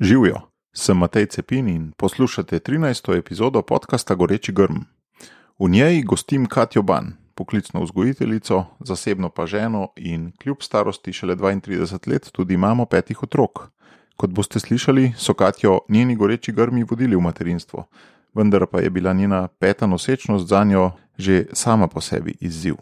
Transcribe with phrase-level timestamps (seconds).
[0.00, 0.40] Živijo,
[0.72, 3.18] sem Matej Cepin in poslušate 13.
[3.18, 4.76] epizodo podcasta Goreči grm.
[5.58, 12.08] V njej gostim Katjo Ban, poklicno vzgojiteljico, zasebno pa ženo in kljub starosti šele 32
[12.08, 13.68] let tudi imamo petih otrok.
[14.16, 17.84] Kot boste slišali, so Katjo njeni goreči grmi vodili v materinstvo,
[18.34, 22.74] vendar pa je bila njena peta nosečnost za njo že sama po sebi izziv.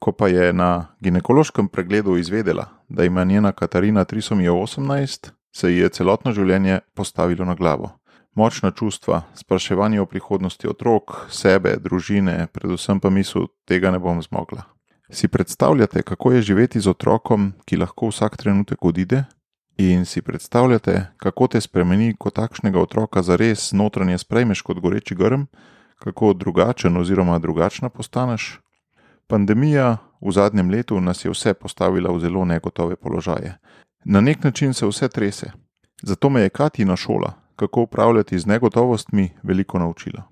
[0.00, 5.78] Ko pa je na ginekološkem pregledu izvedela, da ima njena Katarina trisomijo 18, se ji
[5.80, 7.94] je celotno življenje postavilo na glavo.
[8.36, 14.66] Močna čustva, spraševanje o prihodnosti otrok, sebe, družine, predvsem pa misel, tega ne bom zmogla.
[15.08, 19.24] Si predstavljate, kako je živeti z otrokom, ki lahko vsak trenutek odide?
[19.80, 25.48] In si predstavljate, kako te spremeni, ko takšnega otroka zares notranje sprejmeš kot goreči grm,
[26.04, 28.58] kako drugačen oziroma drugačna postaneš?
[29.26, 33.56] Pandemija v zadnjem letu nas je vse postavila v zelo negotove položaje.
[34.08, 35.50] Na nek način se vse trese.
[36.02, 40.22] Zato me je Katina šola, kako upravljati z negotovostmi, veliko naučila.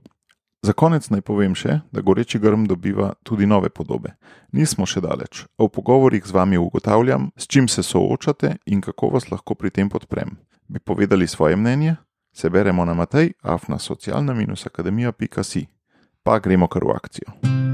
[0.62, 4.14] Za konec naj povem še, da goreči grm dobiva tudi nove podobe.
[4.52, 9.10] Nismo še daleč, a v pogovorih z vami ugotavljam, s čim se soočate in kako
[9.16, 10.36] vas lahko pri tem podprem.
[10.68, 11.96] Bi povedali svoje mnenje?
[12.32, 15.66] Se beremo na Matej, afna socialna-akademija.si.
[16.22, 17.73] Pa gremo kar v akcijo.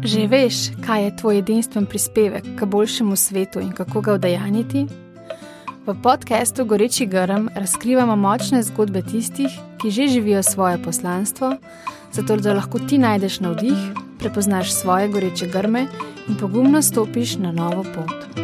[0.00, 4.86] Že veš, kaj je tvoj edinstven prispevek k boljšemu svetu in kako ga udejaniti?
[5.86, 11.52] V podkastu Goreči grm razkrivamo močne zgodbe tistih, ki že živijo svoje poslanstvo,
[12.12, 13.76] zato da lahko ti najdeš navdih,
[14.18, 15.86] prepoznaš svoje goreče grme
[16.28, 18.40] in pogumno stopiš na novo pot.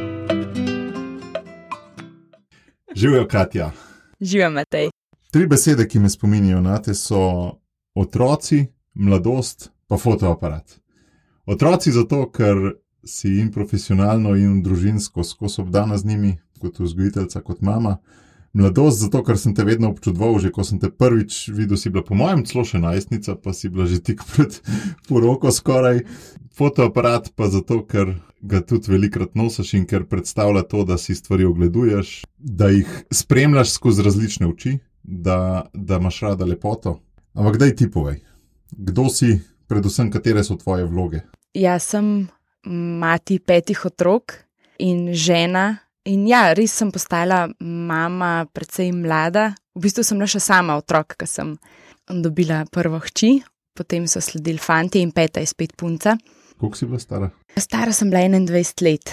[2.94, 3.72] Živijo, Katja.
[4.20, 4.90] Živijo, Matej.
[5.32, 7.52] Tri besede, ki me spominjajo na te, so
[7.94, 10.85] otroci, mladost, pa fotoaparat.
[11.46, 12.74] Otroci zato, ker
[13.06, 17.98] si jim profesionalno in družinsko skozi obdana z njimi, kot vzgojiteljica, kot mama.
[18.56, 22.02] Mladost zato, ker sem te vedno občudoval, že ko sem te prvič videl, si bila
[22.02, 24.58] po mojem celo še najstnica, pa si bila že tik pred
[25.08, 26.02] poroko skoraj.
[26.56, 31.46] Fotoaparat pa zato, ker ga tudi velikrat nosiš in ker predstavlja to, da si stvari
[31.46, 36.98] ogleduješ, da jih spremljaš skozi različne oči, da, da imaš rada lepoto.
[37.36, 38.22] Ampak daj ti povej,
[38.72, 39.36] kdo si,
[39.68, 41.22] predvsem katere so tvoje vloge?
[41.56, 42.28] Jaz sem
[43.00, 44.34] mati petih otrok
[44.78, 45.78] in žena.
[46.06, 49.54] In ja, res sem postala mama, predvsej mlada.
[49.74, 51.54] V bistvu sem bila še sama otrok, ker sem
[52.06, 53.40] dobila prvo hči,
[53.74, 56.14] potem so sledili fanti in peta je spet punca.
[56.60, 57.30] Koliko si bila stara?
[57.58, 59.12] Stara sem bila 21 let.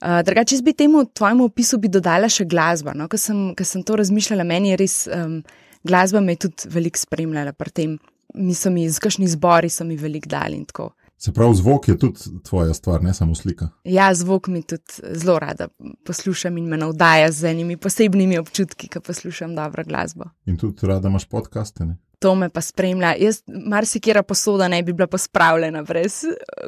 [0.00, 2.94] Uh, drugače, jaz bi temu tvojemu opisu bi dodala še glasbo.
[2.96, 3.06] No?
[3.12, 5.42] Ker sem, sem to razmišljala, meni je res um,
[5.84, 7.98] glasba me tudi veliko spremljala pri tem.
[8.40, 10.94] Mi so mi, z kakšni zbori so mi veliko dali in tako.
[11.22, 13.68] Se pravi, zvok je tudi tvoja stvar, ne samo slika.
[13.84, 15.68] Ja, zvok mi tudi zelo rada
[16.06, 20.24] poslušam in me navdaja z enimi posebnimi občutki, ko poslušam dobro glasbo.
[20.46, 21.84] In tudi rada imaš podcaste.
[21.84, 21.96] Ne?
[22.20, 23.14] To me pa spremlja.
[23.16, 26.18] Jaz, marsikera posoda ne bi bila pospravljena brez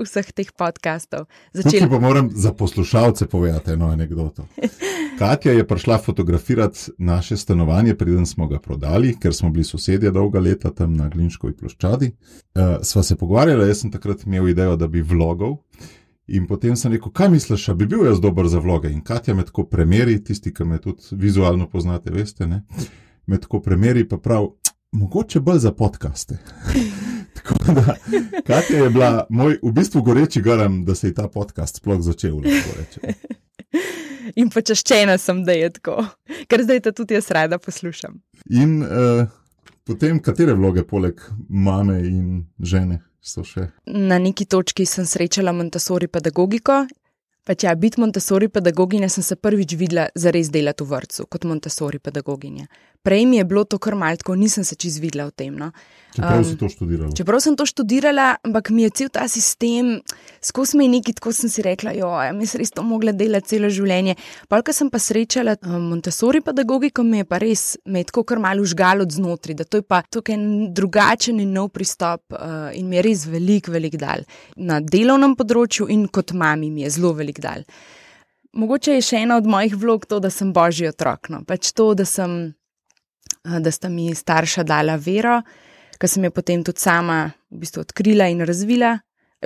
[0.00, 1.26] vseh teh podkastov.
[1.52, 1.84] Začel...
[1.84, 4.46] Tukaj pa moram za poslušalce povedati eno anegdoto.
[5.18, 10.40] Katja je prišla fotografirati naše stanovanje, preden smo ga prodali, ker smo bili sosedje dolga
[10.40, 12.10] leta tam na Glinškovi ploščadi.
[12.54, 15.58] Uh, sva se pogovarjala, jaz sem takrat imel idejo, da bi vlogov.
[16.32, 18.88] In potem sem rekel, kaj misliš, bi bil jaz dober za vloge.
[18.88, 22.64] In Katja me tako premeri, tisti, ki me tudi vizualno poznate, veste, ne?
[23.26, 24.48] me tako premeri, pa prav,
[24.92, 26.38] mogoče bolj za podkaste.
[27.36, 27.96] Tako da,
[28.46, 32.36] Katja je bila moj, v bistvu, goreči garam, da se je ta podcast sploh začel.
[34.36, 36.04] In počaščena sem, da je tako,
[36.48, 38.20] ker zdaj to tudi jaz rada poslušam.
[38.54, 39.26] In uh,
[39.84, 43.66] potem, katere vloge, poleg mame in žene, so še?
[43.86, 46.84] Na neki točki sem srečala Montessori pedagogiko.
[47.42, 51.48] Pač ja, biti Montessori pedagoginja sem se prvič videla za res delati v vrtu kot
[51.50, 52.68] Montessori pedagoginja
[53.02, 55.56] prej mi je bilo to kar malce, nisem se čez videla v tem.
[55.58, 55.72] No.
[56.12, 57.10] Čeprav um, si to študirala.
[57.16, 59.94] Čeprav sem to študirala, ampak mi je cel ta sistem,
[60.44, 63.14] skozi me je neki, tako sem si rekla, jo, ja, mi se res to mogla
[63.16, 64.18] delati celo življenje.
[64.52, 68.42] Polka sem pa srečala um, Montessori pedagogiko, mi je pa res, me je tako kar
[68.44, 70.36] malo žgal od znotraj, da to je pa tukaj
[70.76, 74.28] drugačen in nov pristop uh, in mi je res velik, velik dal.
[74.60, 77.64] Na delovnem področju in kot mami mi je zelo velik dal.
[78.52, 81.32] Mogoče je še ena od mojih vlog to, da sem božji otrok.
[81.32, 81.40] No.
[81.48, 82.52] Pač to, da sem
[83.44, 85.40] da sta mi starša dala vero,
[85.98, 88.96] ki sem jo potem tudi sama v bistvu odkrila in razvila,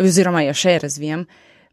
[0.01, 1.25] oziroma jo še razvijam,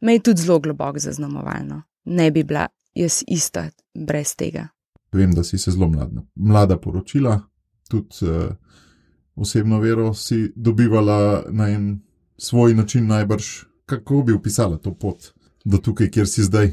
[0.02, 1.82] me je tudi zelo globoko zaznamovalno.
[2.06, 4.68] Ne bi bila jaz ista brez tega.
[5.14, 7.38] Vem, da si se zelo mlada, mlada poročila,
[7.90, 8.50] tudi uh,
[9.36, 12.02] osebno vero si dobivala na en
[12.38, 13.46] svoj način, najbrž.
[13.86, 15.34] Kako bi opisala to pot
[15.66, 16.72] do tukaj, kjer si zdaj?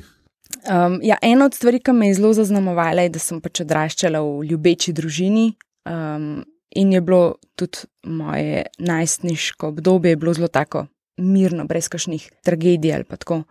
[0.69, 4.21] Um, ja, ena od stvari, ki me je zelo zaznamovala, je, da sem pač odraščala
[4.21, 5.53] v ljubeči družini.
[5.89, 6.43] Um,
[6.77, 10.87] in je bilo tudi moje najstniško obdobje zelo tako
[11.21, 13.43] mirno, brez kakšnih tragedij ali pa tako.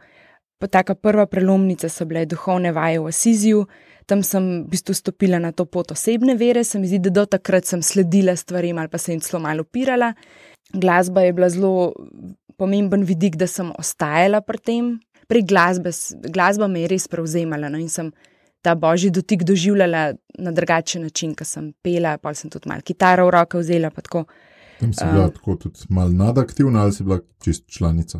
[0.59, 3.65] Pa taka prva prelomnica so bile duhovne vaje v Asiziju,
[4.05, 7.25] tam sem v bistvu stopila na to pot osebne vere, se mi zdi, da do
[7.25, 10.13] takrat sem sledila stvarem ali pa se jim celo malo upirala.
[10.73, 11.93] Glasba je bila zelo
[12.57, 14.99] pomemben vidik, da sem ostajala pri tem.
[15.29, 15.93] Pri glasbe,
[16.33, 18.09] glasba me je res prevzemala no, in sem
[18.65, 23.27] ta božji dotik doživljala na drugačen način, ko sem pela, pa sem tudi malo kitaro
[23.27, 23.91] v roke vzela.
[24.79, 28.19] Tam si bila uh, tako tudi malo nadaktivna ali si bila čist članica?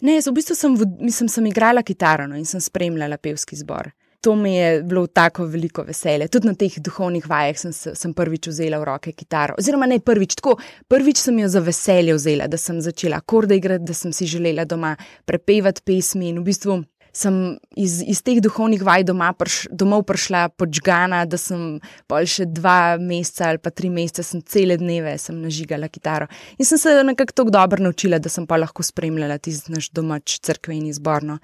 [0.00, 3.90] Ne, v bistvu sem, mislim, sem igrala kitaro no, in sem spremljala pevski zbor.
[4.24, 6.30] To mi je bilo tako veliko veselje.
[6.32, 9.58] Tudi na teh duhovnih vajah sem, sem prvič vzela v roke kitaro.
[9.60, 10.54] Oziroma, ne prvič, tako
[10.88, 14.64] prvič sem jo za veselje vzela, da sem začela akorde igrati, da sem si želela
[14.64, 14.94] doma
[15.28, 16.78] prepevati pesmi in v bistvu
[17.14, 17.34] sem
[17.78, 21.78] iz, iz teh duhovnih vaj doma prš, domov prišla počgana, da sem
[22.10, 26.26] pol še dva meseca ali pa tri mesece, sem cele dneve sem nažigala kitaro.
[26.58, 30.40] In sem se nekako tako dobro naučila, da sem pa lahko spremljala tisti naš domač
[30.44, 31.38] crkveni zborno.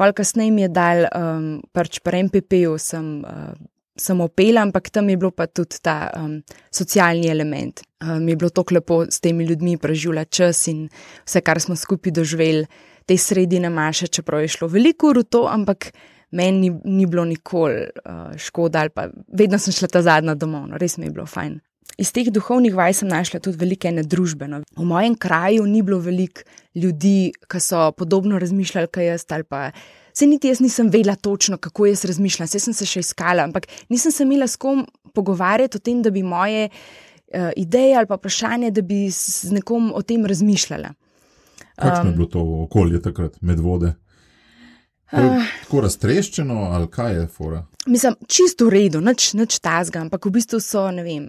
[0.00, 3.20] Pol kasneje mi je dal um, pač pri MPP-ju sem.
[3.26, 3.52] Uh,
[3.92, 6.38] Sem opela, ampak tam je bil pa tudi ta um,
[6.72, 7.82] socialni element.
[8.00, 10.86] Um, je bilo tako lepo s temi ljudmi preživljati čas in
[11.26, 12.64] vse, kar smo skupaj doživeli
[13.06, 15.92] te sredine maše, čeprav je šlo veliko v to, ampak
[16.32, 20.66] meni ni, ni bilo nikoli uh, škoda, ali pa vedno sem šla ta zadnja domov,
[20.70, 21.58] no, res mi je bilo fajn.
[22.00, 24.62] Iz teh duhovnih vaj sem našla tudi velike ene družbeno.
[24.78, 29.66] V mojem kraju ni bilo veliko ljudi, ki so podobno razmišljali kot jaz, ali pa
[30.12, 33.68] se niti jaz nisem vedela točno, kako jaz razmišljam, vse sem se še iskala, ampak
[33.92, 38.16] nisem se imela s kom pogovarjati o tem, da bi moje uh, ideje ali pa
[38.16, 40.94] vprašanje, da bi z nekom o tem razmišljala.
[41.82, 43.94] Kakšno je bilo to okolje takrat, med vode?
[45.12, 47.64] Uh, tako raztreščeno, ali kaj je fora?
[47.86, 51.26] Mislim, čisto v redu, nič, nič tazga, ampak v bistvu so, ne vem,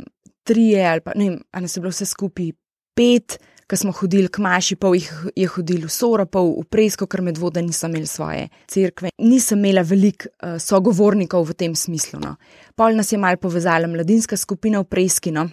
[0.48, 2.54] tri ali pa ne vem, ali so bilo vse skupaj
[2.96, 3.36] pet,
[3.68, 7.24] ki smo hodili k maši, pol jih je hodil v Sora, pol v Presko, ker
[7.26, 9.12] med vode nisem imel svoje cerkve.
[9.24, 12.22] Nisem imela veliko uh, sogovornikov v tem smislu.
[12.22, 12.36] No.
[12.78, 15.34] Pol nas je mal povezala mladinska skupina v Preski.
[15.34, 15.48] No.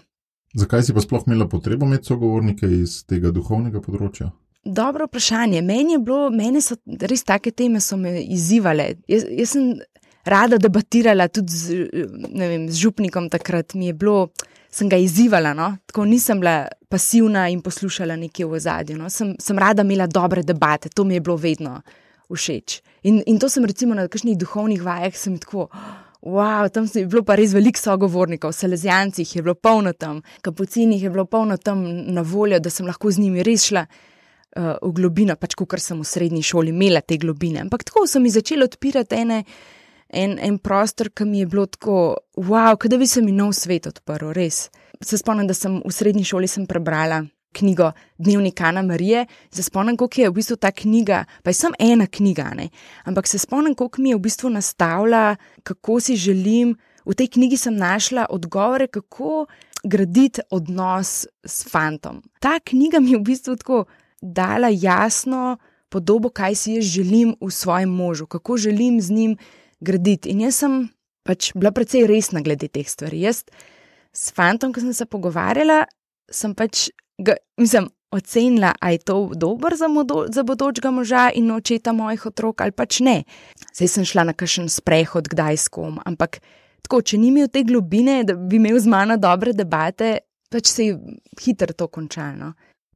[0.59, 4.31] Zakaj si pa sploh imela potrebo imeti sogovornike iz tega duhovnega področja?
[4.65, 5.63] Dobro vprašanje.
[5.63, 8.95] Meni je bilo, meni so res take teme, so me izzivale.
[9.09, 9.71] Jaz, jaz sem
[10.25, 11.87] rada debatirala tudi z,
[12.37, 14.29] vem, z župnikom takrat, mi je bilo,
[14.71, 15.55] sem ga izzivala.
[15.57, 15.71] No?
[15.87, 18.99] Tako nisem bila pasivna in poslušala nekaj v zadju.
[19.01, 19.09] No?
[19.11, 21.81] Sem, sem rada imela dobre debate, to mi je bilo vedno
[22.31, 22.83] všeč.
[23.09, 25.71] In, in to sem recimo na kakšnih duhovnih vajah, sem tako.
[26.21, 31.11] Wow, tam je bilo pa res veliko sogovornikov, Selezijancih je bilo polno tam, kapucinih je
[31.11, 31.81] bilo polno tam
[32.13, 33.87] na voljo, da sem lahko z njimi res šla
[34.57, 37.61] uh, v globino, pač kot sem v srednji šoli imela te globine.
[37.65, 39.43] Ampak tako sem jih začela odpirati ene,
[40.09, 41.97] en, en prostor, ki mi je bilo tako,
[42.37, 44.69] wow, da bi se mi nov svet odprl, res.
[45.01, 50.21] Se spomnim, da sem v srednji šoli prebrala knjigo Dnevnik Ana Marije, se spomnim, koliko
[50.21, 52.69] je v bistvu ta knjiga, pa je samo ena knjiga, ne?
[53.05, 56.77] ampak se spomnim, koliko mi je v bistvu nastavila, kako si želim.
[57.05, 59.47] V tej knjigi sem našla odgovore, kako
[59.85, 62.23] graditi odnos s fantom.
[62.39, 63.85] Ta knjiga mi je v bistvu tako
[64.21, 65.59] dala jasno
[65.89, 69.37] podobo, kaj si jaz želim v svojem možu, kako želim z njim
[69.81, 70.29] graditi.
[70.31, 70.89] In jaz sem
[71.23, 73.21] pač bila precej resna glede teh stvari.
[73.21, 73.45] Jaz
[74.13, 75.85] s fantom, ki sem se pogovarjala,
[76.31, 79.87] sem pač ga, mislim, ocenila, ali je to dobro za,
[80.33, 83.23] za bodočega moža in očeta mojih otrok, ali pač ne.
[83.75, 86.41] Zdaj sem šla na kakšen sprehod, kdaj s kom, ampak
[86.83, 90.19] tako, če ni imel te globine, da bi imel z mano dobre debate,
[90.51, 90.99] pač se je
[91.39, 92.53] hitro to končalo.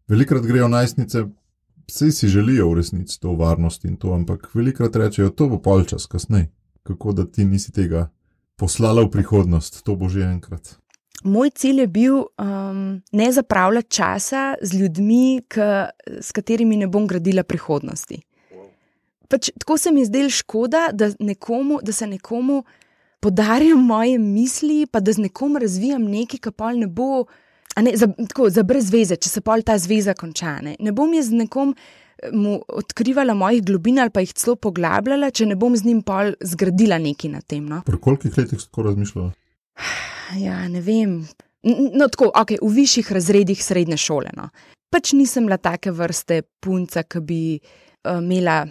[0.08, 1.24] Velikrat grejo najstnice,
[1.88, 6.06] vsi si želijo v resnici to varnost in to, ampak velikrat rečejo, to bo polčas
[6.06, 6.50] kasneje.
[6.82, 8.10] Kako da ti nisi tega
[8.56, 10.76] poslala v prihodnost, to bo že enkrat.
[11.24, 15.88] Moj cilj je bil um, ne zapravljati časa z ljudmi, k,
[16.20, 18.20] s katerimi ne bom gradila prihodnosti.
[19.28, 22.64] Pač, tako se mi je zdelo škoda, da, nekomu, da se nekomu
[23.20, 27.24] podarjam moje misli, pa da z nekom razvijam nekaj, kar pa ne bo
[27.82, 30.58] ne, za, tako, za brez veze, če se pol ta zveza konča.
[30.62, 34.56] Ne, ne bom jaz z nekom eh, mu odkrivala mojih globin ali pa jih celo
[34.56, 37.64] poglabljala, če ne bom z njim pol zgradila nekaj na tem.
[37.70, 37.82] No.
[37.86, 39.32] Pri kolikih letih si tako razmišljala?
[40.40, 41.24] Ja, ne vem.
[41.64, 44.30] No, tako, okay, v višjih razredih srednje šole.
[44.36, 44.50] No.
[44.92, 48.62] Pač nisem bila take vrste punca, ki bi uh, imela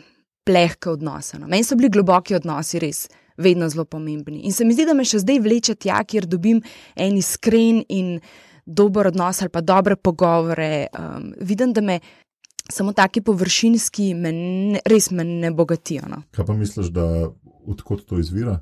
[0.45, 1.39] plehke odnose.
[1.41, 1.49] No.
[1.49, 3.07] Meni so bili globoki odnosi res.
[3.37, 4.43] Vedno zelo pomembni.
[4.45, 6.59] In se mi zdi, da me še zdaj vleče tja, kjer dobim
[6.93, 10.87] en iskren in uh, dober odnos ali pa dobre pogovore.
[10.99, 11.99] Um, vidim, da me
[12.71, 16.07] samo taki površinski, me ne, res me ne bogatijo.
[16.09, 16.23] No.
[16.31, 17.07] Kaj pa misliš, da
[17.65, 18.59] odkot to izvira?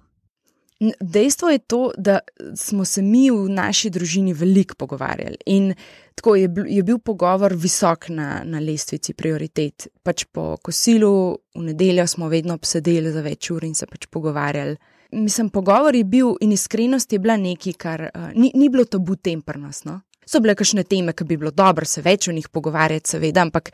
[1.00, 2.20] Dejstvo je to, da
[2.56, 5.74] smo se mi v naši družini veliko pogovarjali in
[6.16, 9.88] tako je, je bil pogovor visok na, na lestvici prioritet.
[10.04, 14.76] Pač po kosilu v nedeljo smo vedno obsedeli za več ur in se pač pogovarjali.
[15.12, 19.16] Mislim, pogovor je bil in iskrenost je bila nekaj, kar uh, ni, ni bilo tabu
[19.16, 19.86] tempernost.
[19.86, 20.00] No?
[20.26, 23.72] So bile kakšne teme, ki bi bilo dobro se več o njih pogovarjati, seveda, ampak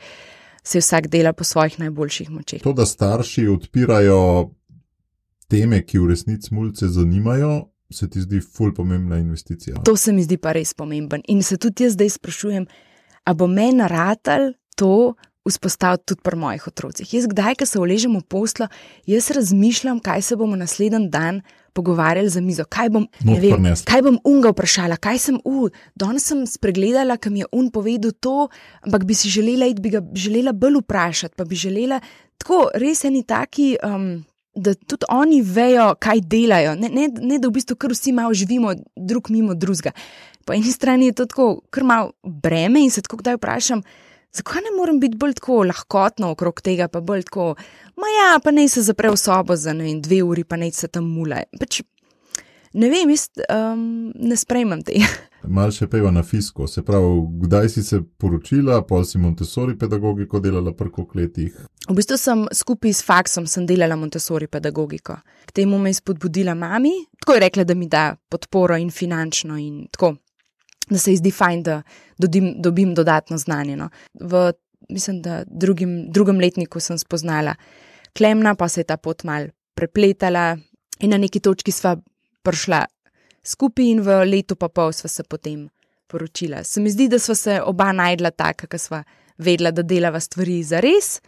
[0.64, 2.62] se vsak dela po svojih najboljših močeh.
[2.62, 4.50] To, da starši odpirajo
[5.48, 9.80] teme, ki v resnici mulce zanimajo, se ti zdi ful pomembna investicija.
[9.84, 11.22] To se mi zdi pa res pomemben.
[11.28, 12.66] In se tudi jaz zdaj sprašujem,
[13.24, 15.14] a bo meni ratelj to
[15.50, 17.14] vzpostaviti tudi pri mojih otrocih.
[17.14, 18.68] Jaz, kdaj, ko se uležem v poslo,
[19.06, 21.42] jaz razmišljam, kaj se bomo naslednji dan.
[21.78, 25.68] Pogovarjali za mizo, kaj bom, vem, kaj bom unga vprašala, kaj sem u.
[25.94, 28.48] Danes sem spregledala, kam je un povedal to,
[28.82, 32.00] ampak bi si želela, bi ga želela bolj vprašati, pa bi želela
[32.40, 33.76] tako res eni taki.
[33.84, 34.24] Um,
[34.58, 38.34] da tudi oni vejo, kaj delajo, ne, ne, ne da v bistvu kar vsi malo
[38.34, 39.92] živimo, drug mimo drugega.
[40.44, 43.82] Po eni strani je to tako, kar malo breme in se tako kdaj vprašam,
[44.34, 47.54] zakaj ne morem biti bolj tako lahkotno okrog tega, pa bolj tako,
[47.96, 50.88] maja, pa naj se zapre v sobo za ne in dve uri, pa naj se
[50.88, 51.42] tam mule.
[51.60, 51.80] Pač,
[52.74, 55.08] ne vem, jaz um, ne sprejmem tega.
[55.58, 60.40] Mal še peva na fisko, se pravi, kdaj si se poročila, pa si Montessori pedagogiko
[60.42, 61.54] delala preko letih?
[61.88, 65.20] V bistvu sem skupaj s faksom delala Montessori pedagogiko.
[65.46, 66.92] K temu me je spodbudila mami,
[67.22, 70.16] tako je rekla, da mi da podporo in finančno in tako,
[70.90, 71.82] da se ji zdi fajn, da
[72.18, 73.76] dobim, dobim dodatno znanje.
[73.76, 73.88] No.
[74.14, 74.52] V
[74.88, 77.54] mislim, drugim, drugem letniku sem spoznala
[78.16, 80.56] Klemna, pa se je ta pot mal prepletala
[81.00, 81.96] in na neki točki sva
[82.42, 82.86] prišla
[83.44, 85.68] skupaj in v letu pa pol sva se potem
[86.08, 86.64] poročila.
[86.64, 89.02] Se mi zdi, da sva se oba najdla tako, da sva
[89.38, 91.18] vedela, da delava stvari za res.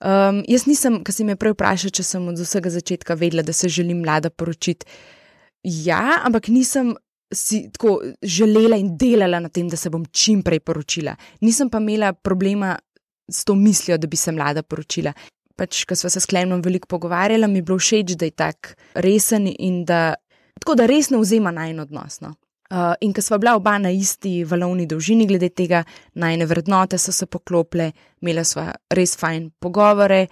[0.00, 3.52] Um, jaz nisem, kar si me prej vprašal, če sem od vsega začetka vedela, da
[3.52, 4.86] se želim mlada poročiti.
[5.62, 6.94] Ja, ampak nisem
[7.32, 11.14] si tako želela in delala na tem, da se bom čim prej poročila.
[11.40, 12.76] Nisem pa imela problema
[13.30, 15.12] s to mislijo, da bi se mlada poročila.
[15.56, 18.74] Pač, ko smo se s Klemnom veliko pogovarjali, mi je bilo všeč, da je tako
[18.94, 20.14] resen in da
[20.60, 22.20] tako da res ne vzema najno odnos.
[22.20, 22.34] No.
[22.70, 25.82] Uh, in ker smo bila oba na isti valovni dolžini, glede tega,
[26.14, 27.90] najne vrednote so se poklopile,
[28.22, 30.26] imela sva res fajn pogovore.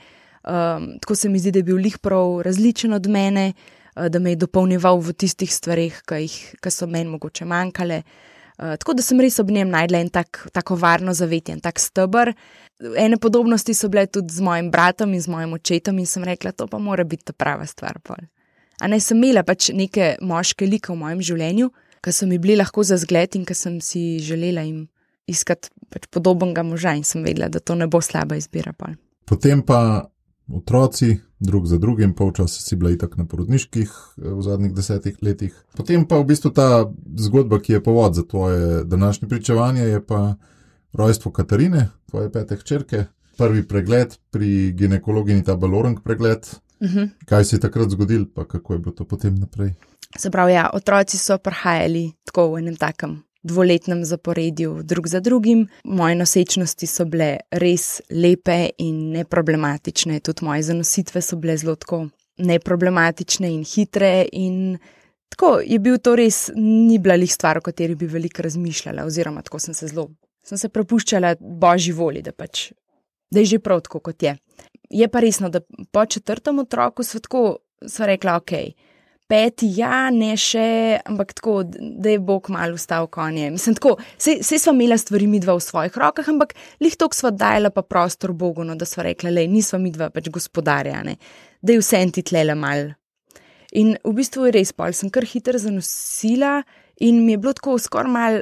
[0.48, 4.18] Um, tako se mi zdi, da je bil lih prav različen od mene, uh, da
[4.22, 8.02] me je dopolnjeval v tistih stvarih, ki so meni mogoče manjkale.
[8.58, 11.78] Uh, tako da sem res ob njem najdla en tak, tako varno zavetje, en tak
[11.78, 12.32] stebr.
[12.98, 16.52] Ene podobnosti so bile tudi z mojim bratom in z mojim očetom, in sem rekla,
[16.52, 18.00] to pa mora biti ta prava stvar.
[18.02, 18.26] Pol.
[18.82, 21.70] A naj sem imela pač neke moške like v mojem življenju,
[22.02, 24.86] ki so mi bili lahko za zgled in ki sem si želela jim
[25.28, 28.72] iskati pač podobnega moža in sem vedela, da to ne bo slaba izbira.
[28.72, 28.92] Pa.
[29.28, 30.08] Potem pa
[30.54, 35.54] otroci, drug za drugim, polčas si bila itak na porodniških eh, v zadnjih desetih letih.
[35.76, 36.86] Potem pa v bistvu ta
[37.16, 40.34] zgodba, ki je povod za tvoje današnje pričevanje, je pa
[40.92, 43.04] rojstvo Katarine, tvoje pete hčerke.
[43.38, 46.46] Prvi pregled pri ginekologini, ta balorang pregled,
[46.80, 46.98] Uh mhm.
[46.98, 47.08] -huh.
[47.26, 49.74] Kaj se je takrat zgodilo, pa kako je bilo to potem naprej?
[50.18, 55.66] Se pravi, ja, otroci so prihajali tako v enem takem dvoletnem zaporedju, drug za drugim.
[55.84, 61.76] Moje nosečnosti so bile res lepe in neproblematične, tudi moje zanositve so bile zelo
[62.38, 64.26] neproblematične in hitre.
[64.32, 64.78] In
[65.32, 69.42] tako je bil to res, ni bila lih stvar, o kateri bi veliko razmišljala, oziroma
[69.42, 70.10] tako sem se zelo,
[70.46, 72.70] sem se prepuščala božji volji, da pač,
[73.30, 74.36] da je že prav tako, kot je
[74.90, 75.60] je pa resno, da
[75.92, 78.52] po četrtem otroku so tako, so rekla, ok,
[79.28, 83.50] peti, ja, ne še, ampak tako, da je Bog malo ustal konje.
[83.54, 86.54] Mislim, tako, vse smo imeli stvari mi dva v svojih rokah, ampak
[86.84, 90.10] lih tok smo dajali pa prostor Bogu, no, da so rekli, le, nismo mi dva
[90.14, 91.18] pač gospodarjane,
[91.60, 92.92] da je vse en ti tlele mal.
[93.76, 96.62] In v bistvu je res, pol sem kar hiter zanosila
[97.04, 98.38] in mi je bilo tako skoraj mal,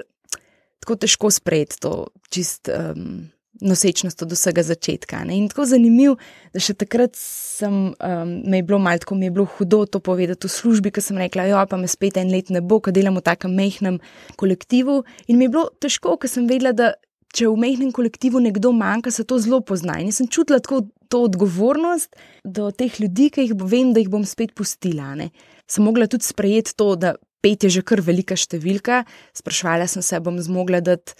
[0.84, 1.96] tako težko sprejeti to
[2.30, 2.70] čist.
[2.70, 3.26] Um,
[3.60, 5.24] nosečnost od vsega začetka.
[5.24, 5.36] Ne?
[5.36, 6.16] In tako zanimivo,
[6.54, 10.00] da še takrat sem, um, me je bilo malo tako, mi je bilo hudo to
[10.00, 12.94] povedati v službi, ker sem rekla, jo pa me spet en let ne bo, ker
[12.96, 14.00] delam v takem mehkem
[14.36, 15.02] kolektivu.
[15.28, 16.94] In mi je bilo težko, ker sem vedela, da
[17.36, 19.98] če v mehkem kolektivu nekdo manjka, se to zelo pozna.
[20.00, 24.24] In sem čutila tako to odgovornost do teh ljudi, ki jih vem, da jih bom
[24.26, 25.14] spet pustila.
[25.18, 25.30] Ne?
[25.70, 29.04] Sem mogla tudi sprejeti to, da pet je že kar velika številka,
[29.36, 31.14] sprašvala sem se, bom zmogla dati.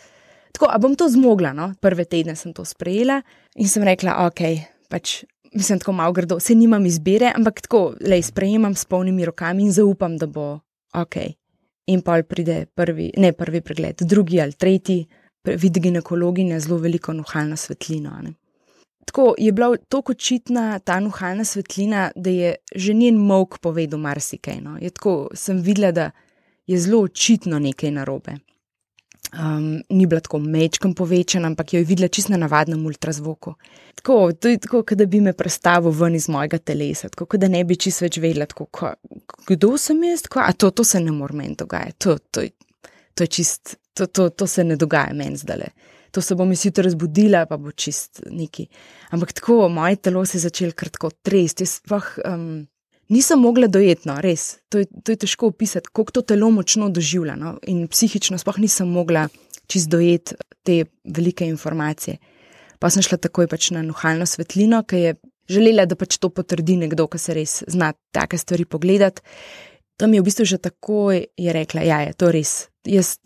[0.56, 1.70] Tako, a bom to zmogla, no?
[1.80, 3.20] prve tedne sem to sprejela
[3.60, 4.40] in sem rekla, ok,
[4.88, 5.18] pač
[5.52, 9.76] mislim tako malo grdo, se nimam izbire, ampak tako, le sprejemam s polnimi rokami in
[9.76, 10.54] zaupam, da bo
[10.96, 11.20] ok.
[11.92, 15.04] In pa pride prvi, ne prvi pregled, drugi ali tretji,
[15.46, 18.16] vidi ginekologinja zelo veliko nuhalno svetlino.
[18.22, 18.34] Ne?
[19.06, 24.60] tako je bila tako očitna ta nuhalna svetlina, da je že njen mok povedal marsikaj.
[24.60, 24.78] No.
[24.80, 26.10] Je tako, sem videla, da
[26.66, 28.32] je zelo očitno nekaj narobe.
[29.34, 33.54] Um, ni bila tako mečkam povečana, ampak jo je videla čisto na navadnem ultrazvoku.
[33.94, 37.64] Tako, to je tako, da bi me predstavil ven iz mojega telesa, tako da ne
[37.64, 38.92] bi čisto več vedela, tako, ko,
[39.48, 42.46] kdo sem jaz, tako, a to, to se ne more meni dogajati, to, to,
[43.14, 45.68] to je čist, to, to, to se ne dogaja meni zdaj
[46.16, 48.64] to se bom jutri razbudila, pa bo čist neki.
[49.12, 51.66] Ampak tako, moje telo se je začelo kratko tresti.
[51.66, 52.46] Jaz sploh um,
[53.08, 54.58] nisem mogla dojeti, no, res.
[54.72, 57.36] To je, to je težko opisati, kako to telo močno doživlja.
[57.36, 57.56] No?
[57.70, 59.28] In psihično sploh nisem mogla
[59.66, 60.34] čist dojeti
[60.66, 62.18] te velike informacije.
[62.78, 65.14] Pa sem šla takoj pač na nuhalno svetlino, ki je
[65.48, 69.22] želela, da pač to potrdi nekdo, ki se res zna take stvari pogledati.
[69.96, 72.68] Tam je v bistvu že takoj rekla, da ja, je to res.
[72.86, 73.16] Jaz,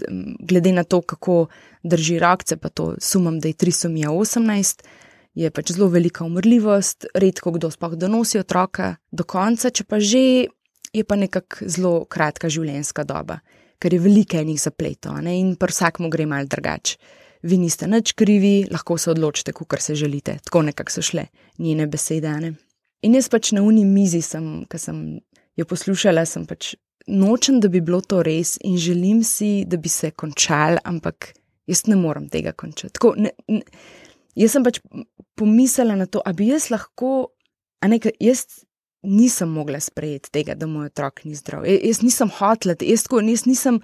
[0.41, 1.49] glede na to, kako
[1.83, 4.87] drži rakce, pa to sumam, da je trisomija 18,
[5.35, 10.47] je pač zelo velika umrljivost, redko kdo sploh donosi otroka do konca, če pa že
[10.93, 13.41] je pa nekako zelo kratka življenjska doba,
[13.79, 15.39] ker je veliko enih zapletov ne?
[15.39, 16.99] in pa vsak mu gre mal drugače.
[17.43, 20.35] Vi niste nič krivi, lahko se odločite, kar se želite.
[20.45, 22.29] Tako nekako so šle njene besede.
[22.29, 22.51] Ne?
[23.01, 24.99] In jaz pač na uni mizi, ki sem
[25.57, 26.75] jo poslušala, sem pač
[27.09, 31.33] nočem, da bi bilo to res in želim si, da bi se končal, ampak
[31.71, 32.93] jaz ne morem tega končati.
[32.99, 33.63] Tako, ne, ne,
[34.39, 34.81] jaz sem pač
[35.39, 37.31] pomislila na to, da bi jaz lahko,
[37.81, 38.45] a ne, jaz
[39.03, 41.65] nisem mogla sprejeti tega, da moj otrok ni zdrav.
[41.69, 43.81] Jaz, jaz nisem hotla, jaz, tako, jaz nisem.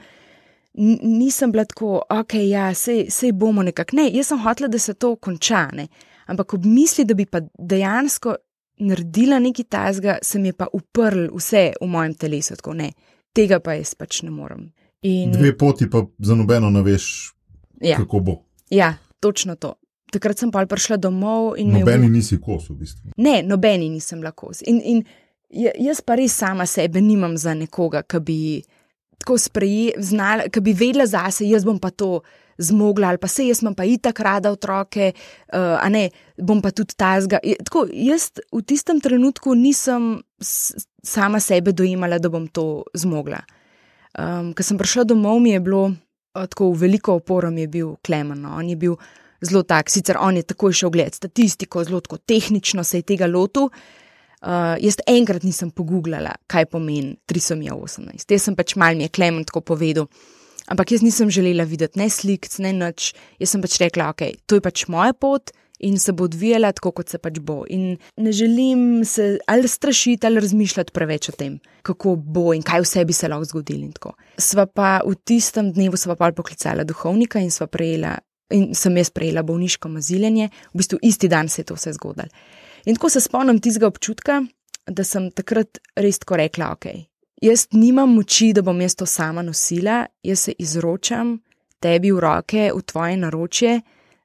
[0.76, 3.96] Nisem bila tako, ok, ja, sej bomo nekako.
[3.96, 5.70] Ne, jaz sem hotela, da se to konča.
[5.72, 5.86] Ne.
[6.28, 8.34] Ampak ob misli, da bi pa dejansko
[8.84, 12.58] naredila nekaj tajnega, se mi je pa uprl vse v mojem telesu.
[12.60, 12.90] Tako, ne,
[13.32, 14.68] tega pa jaz pač ne morem.
[15.08, 15.32] In...
[15.32, 17.32] Dve poti pa za nobeno ne veš,
[17.80, 17.96] ja.
[17.96, 18.36] kako bo.
[18.70, 19.78] Ja, točno to.
[20.12, 21.72] Takrat sem pa prišla domov in.
[21.74, 23.14] Nobeni nisi kos, v bistvu.
[23.18, 24.52] Ne, nobeni nisem lahko.
[24.70, 25.02] In, in
[25.50, 28.40] jaz pa res sama sebe nimam za nekoga, ki bi
[29.18, 32.20] tako sprejela, ki bi vedela zase, jaz bom pa to
[32.58, 36.70] zmogla, ali pa se jaz imam pa itak rada otroke, uh, a ne, bom pa
[36.70, 37.40] tudi ta zga.
[37.64, 43.42] Tako, jaz v tistem trenutku nisem sama sebe dojemala, da bom to zmogla.
[44.16, 47.94] Um, Ker sem prišla domov, mi je bilo uh, tako veliko oporo, mi je bil
[48.04, 48.40] Klemen.
[48.46, 48.56] No.
[48.56, 48.96] On je bil
[49.44, 53.70] zelo tak, sicer on je takoj šel gledati statistiko, zelo tehnično se je tega lotil.
[54.46, 58.30] Uh, jaz enkrat nisem pogooglala, kaj pomeni 318.
[58.30, 60.06] Jaz sem pač mal mi je Klemen tako povedal.
[60.68, 63.14] Ampak jaz nisem želela videti ne slik, ne noč.
[63.40, 66.92] Jaz sem pač rekla, ok, to je pač moja pot in se bo odvijala tako,
[67.00, 67.62] kot se pač bo.
[67.68, 72.84] In ne želim se ali strašiti ali razmišljati preveč o tem, kako bo in kaj
[72.84, 74.14] vse bi se lahko zgodilo.
[74.38, 78.16] Sva pa v tistem dnevu sva pa poklicala duhovnika in sva prejela.
[78.54, 82.28] In sem jaz prejela bolniško maziljenje, v bistvu isti dan se je to vse zgodilo.
[82.86, 84.44] In tako se spomnim tistega občutka,
[84.86, 86.86] da sem takrat res tako rekla, ok,
[87.42, 91.40] jaz nimam moči, da bom jaz to sama nosila, jaz se izročam
[91.82, 93.80] tebi v roke, v tvoje naročje,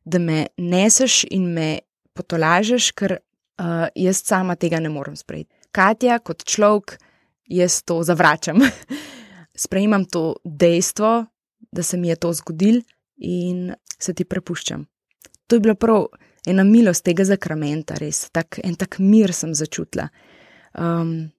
[0.06, 1.70] da me neseš in me
[2.14, 5.50] potolažeš, ker uh, jaz sama tega ne morem sprejeti.
[5.72, 6.98] Katja, kot človek,
[7.50, 8.62] jaz to zavračam.
[9.66, 11.26] Sprejemam to dejstvo,
[11.72, 12.82] da se mi je to zgodil
[13.28, 14.86] in se ti prepuščam.
[15.48, 16.08] To je bila prav
[16.48, 20.10] ena milost tega zakramenta, res tak, en tak mir sem začutila.
[20.78, 21.30] Um,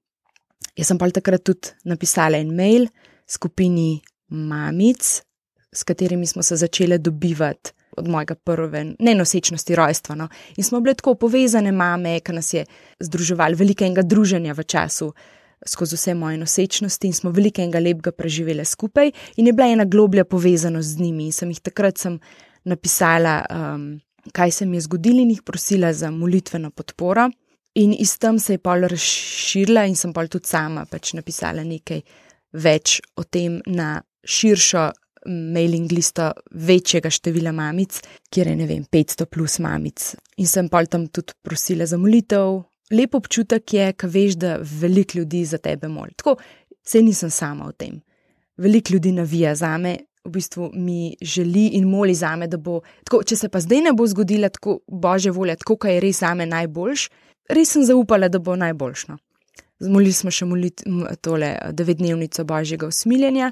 [0.73, 2.87] Jaz sem pa takrat tudi napisala en mail
[3.29, 4.01] skupini
[4.33, 5.05] mamic,
[5.73, 10.15] s katerimi smo se začele dobivati od mojega prve nenosečnosti rojstva.
[10.15, 10.29] No.
[10.57, 12.65] In smo bile tako povezane mame, ki nas je
[13.01, 15.13] združevalo velikega druženja v času.
[15.67, 20.25] Skozi vse moje nosečnosti in smo velikega lepega preživeli skupaj, in je bila ena globlja
[20.25, 21.29] povezanost z njimi.
[21.31, 22.19] In sem jih takrat sem
[22.65, 24.01] napisala, um,
[24.33, 27.31] kaj se mi je zgodilo, in jih prosila za molitveno podporo.
[27.75, 32.03] In iz tam se je pol razširila, in sem pol tudi sama pač napisala nekaj
[32.53, 34.91] več o tem na širšo
[35.27, 40.03] mailing listo večjega števila mamic, kjer je ne vem, 500 plus mamic.
[40.43, 42.63] In sem pol tam tudi prosila za molitev.
[42.93, 46.13] Lep občutek je, ko veš, da veliko ljudi za tebe moli.
[46.17, 46.37] Tako
[46.85, 48.01] se nisem sama v tem.
[48.57, 52.81] Veliko ljudi navija za me, v bistvu mi želi in moli za me, da bo.
[53.05, 56.21] Tako, če se pa zdaj ne bo zgodila tako božja volja, tako kaj je res
[56.23, 57.09] za me najboljš,
[57.51, 59.19] res sem zaupala, da bo najboljšno.
[59.83, 60.85] Zmolili smo še molit,
[61.27, 63.51] tole devetdnevnico Božjega usmiljenja,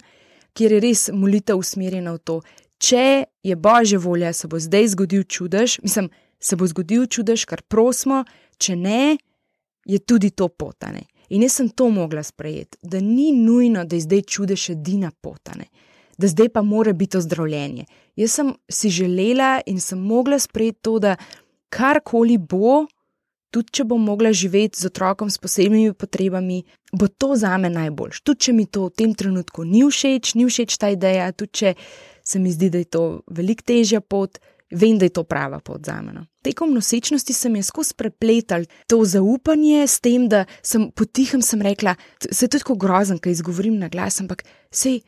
[0.55, 2.37] kjer je res molitev usmerjena v to,
[2.79, 3.07] če
[3.43, 8.23] je Božja volja, se bo zdaj zgodil čudež, mislim, se bo zgodil čudež, kar prosimo,
[8.63, 9.19] če ne,
[9.85, 11.03] je tudi to potane.
[11.31, 15.65] In jaz sem to mogla sprejeti, da ni nujno, da je zdaj čudež edina potane,
[16.19, 17.85] da zdaj pa mora biti ozdravljenje.
[18.17, 21.17] Jaz sem si želela in sem mogla sprejeti to, da
[21.69, 22.87] karkoli bo,
[23.51, 26.63] tudi če bom mogla živeti z otrokom s posebnimi potrebami,
[26.93, 28.23] bo to za me najboljš.
[28.23, 31.75] Tudi če mi to v tem trenutku ni všeč, ni všeč ta ideja, tudi če
[32.25, 34.39] se mi zdi, da je to veliko težja pot,
[34.71, 36.13] vem, da je to prava pot za me.
[36.13, 36.27] No.
[36.43, 41.97] Tekom nosečnosti sem jaz skozi prepletal to zaupanje s tem, da sem potihem sem rekla,
[42.31, 45.03] se je tako grozen, kaj izgovorim na glas, ampak sej.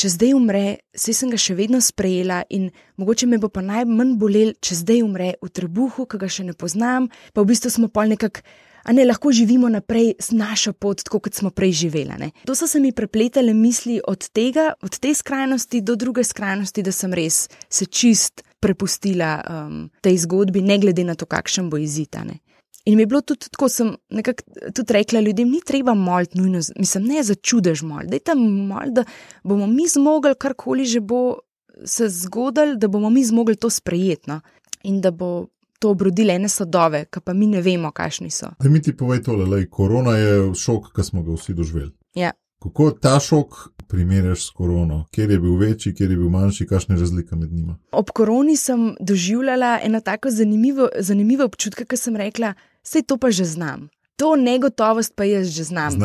[0.00, 0.62] Če zdaj umre,
[0.96, 5.02] se sem ga še vedno sprejela in mogoče me bo pa najmanj bolel, če zdaj
[5.04, 8.40] umre v trebuhu, ki ga še ne poznam, pa v bistvu smo pol nekako,
[8.86, 12.16] a ne lahko živimo naprej s našo pot, tako kot smo prej živela.
[12.16, 12.30] Ne?
[12.48, 16.92] To so se mi prepletale misli od tega, od te skrajnosti do druge skrajnosti, da
[16.92, 22.40] sem res se čist prepustila um, tej zgodbi, ne glede na to, kakšen bo izitane.
[22.84, 24.42] In mi je bilo tudi tako, sem nekako
[24.74, 28.92] tudi rekla ljudem, ni treba moliti nujno, mislim, ne začudež mol, da je tam mol,
[28.96, 29.04] da
[29.44, 31.38] bomo mi zmogli, karkoli že bo
[31.84, 34.40] se zgodilo, da bomo mi zmogli to sprejetno
[34.82, 35.46] in da bo
[35.78, 38.50] to obrodile ene sadove, ki pa mi ne vemo, kakšni so.
[38.60, 41.92] Da mi ti povej tole, lej, korona je šok, ki smo ga vsi doživeli.
[42.14, 42.32] Ja.
[42.60, 43.54] Kako ta šok
[43.88, 47.78] primerjaš s korono, kjer je bil večji, kjer je bil manjši, kakšne razlike med njima?
[47.92, 53.30] Ob koroni sem doživljala eno tako zanimivo, zanimivo občutek, ki sem rekla, Vse to pa
[53.30, 53.88] že znam.
[54.16, 55.96] To negotovost pa jaz že znam.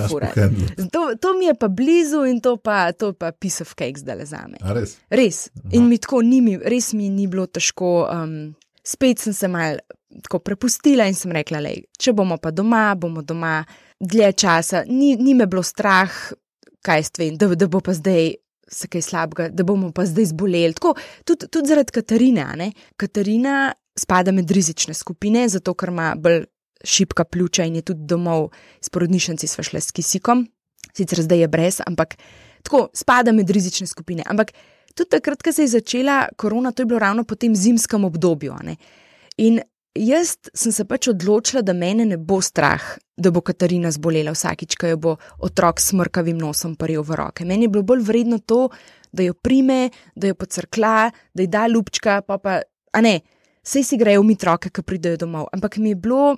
[0.92, 4.16] To, to mi je pa blizu in to pa, to pa piece of cake zdaj
[4.16, 4.58] le za me.
[4.62, 4.98] Res.
[5.10, 5.50] res.
[5.72, 8.08] In mi tako ni, res mi ni bilo težko.
[8.08, 9.80] Um, spet sem se mal
[10.24, 13.66] tako prepustila in sem rekla, lej, če bomo pa doma, bomo doma
[14.00, 14.86] dlje časa.
[14.88, 16.12] Ni, ni me bilo strah,
[16.86, 18.36] kaj stvem, da, da bo pa zdaj.
[18.66, 20.74] Se kaj slabega, da bomo pa zdaj zboleli.
[20.74, 22.72] Tako, tudi, tudi zaradi Katarine.
[22.98, 26.48] Katarina spada med rizične skupine, zato ker ima bolj
[26.86, 28.50] šipka pljuča in je tudi domov
[28.82, 30.48] s porodnišnici šla s kisikom,
[30.98, 32.18] sicer zdaj je brez, ampak
[32.64, 34.24] tako spada med rizične skupine.
[34.26, 34.52] Ampak
[34.96, 38.56] tudi takrat, ko se je začela korona, to je bilo ravno po tem zimskem obdobju.
[39.38, 39.62] In
[39.96, 42.84] jaz sem se pač odločila, da mene ne bo strah,
[43.18, 45.16] da bo Katarina zbolela vsakič, ko jo bo
[45.48, 47.46] otrok s mrkavim nosom paril v roke.
[47.48, 48.68] Meni je bilo bolj vredno to,
[49.16, 52.60] da jo prime, da jo pocrkla, da ji da lupčka, pa pa,
[52.92, 53.22] a ne.
[53.66, 55.48] Vse si grejo mi troke, ki pridejo domov.
[55.56, 56.36] Ampak mi je bilo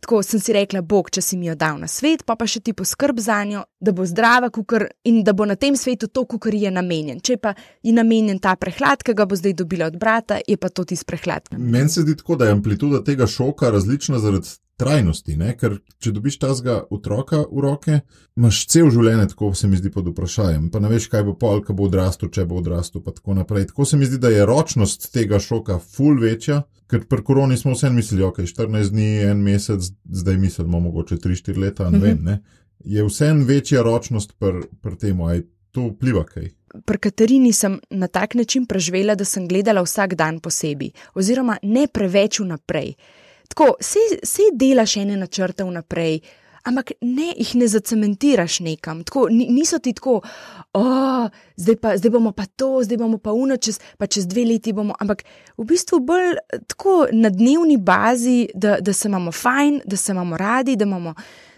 [0.00, 2.60] Tako sem si rekla, Bog, če si mi jo dal na svet, pa pa še
[2.62, 6.24] ti poskrb za njo, da bo zdrava kukar in da bo na tem svetu to,
[6.38, 7.18] kar ji je namenjen.
[7.24, 10.70] Če pa ji namenjen ta prehlad, ki ga bo zdaj dobila od brata, je pa
[10.70, 11.50] to tisti prehlad.
[11.50, 15.36] Meni se zdi tako, da je amplituda tega šoka različna zaradi trajnosti.
[15.36, 15.52] Ne?
[15.58, 18.00] Ker če dobiš tazga otroka v roke,
[18.38, 20.68] imaš cel življenje, tako se mi zdi pod vprašanjem.
[20.72, 23.68] Pa ne veš, kaj bo pol, kaj bo odrastel, če bo odrastel, pa tako naprej.
[23.72, 26.62] Tako se mi zdi, da je ročnost tega šoka ful večja.
[26.88, 29.90] Ker pri koroni smo vse mislili, je 14 dni, en mesec,
[30.22, 31.90] zdaj mislimo mogoče 3-4 leta.
[31.90, 32.02] Ne -hmm.
[32.02, 32.38] vem, ne?
[32.84, 36.50] Je vseeno večja ročnost pri pr tem, aj to vpliva kaj.
[36.84, 41.86] Pri Katarini sem na tak način preživela, da sem gledala vsak dan posebej, oziroma ne
[41.86, 42.94] preveč vnaprej.
[43.48, 46.20] Tako, se delaš ene načrte vnaprej,
[46.68, 49.02] ampak ne jih ne zacementiraš nekam.
[49.04, 50.20] Tako, niso ti tako,
[50.76, 54.44] oh, zdaj, pa, zdaj bomo pa to, zdaj bomo pa uno, čez, pa čez dve
[54.48, 54.94] leti bomo.
[55.00, 55.24] Ampak
[55.56, 56.36] v bistvu bolj
[56.68, 61.14] tako na dnevni bazi, da, da se imamo fajn, da se imamo radi, da, imamo,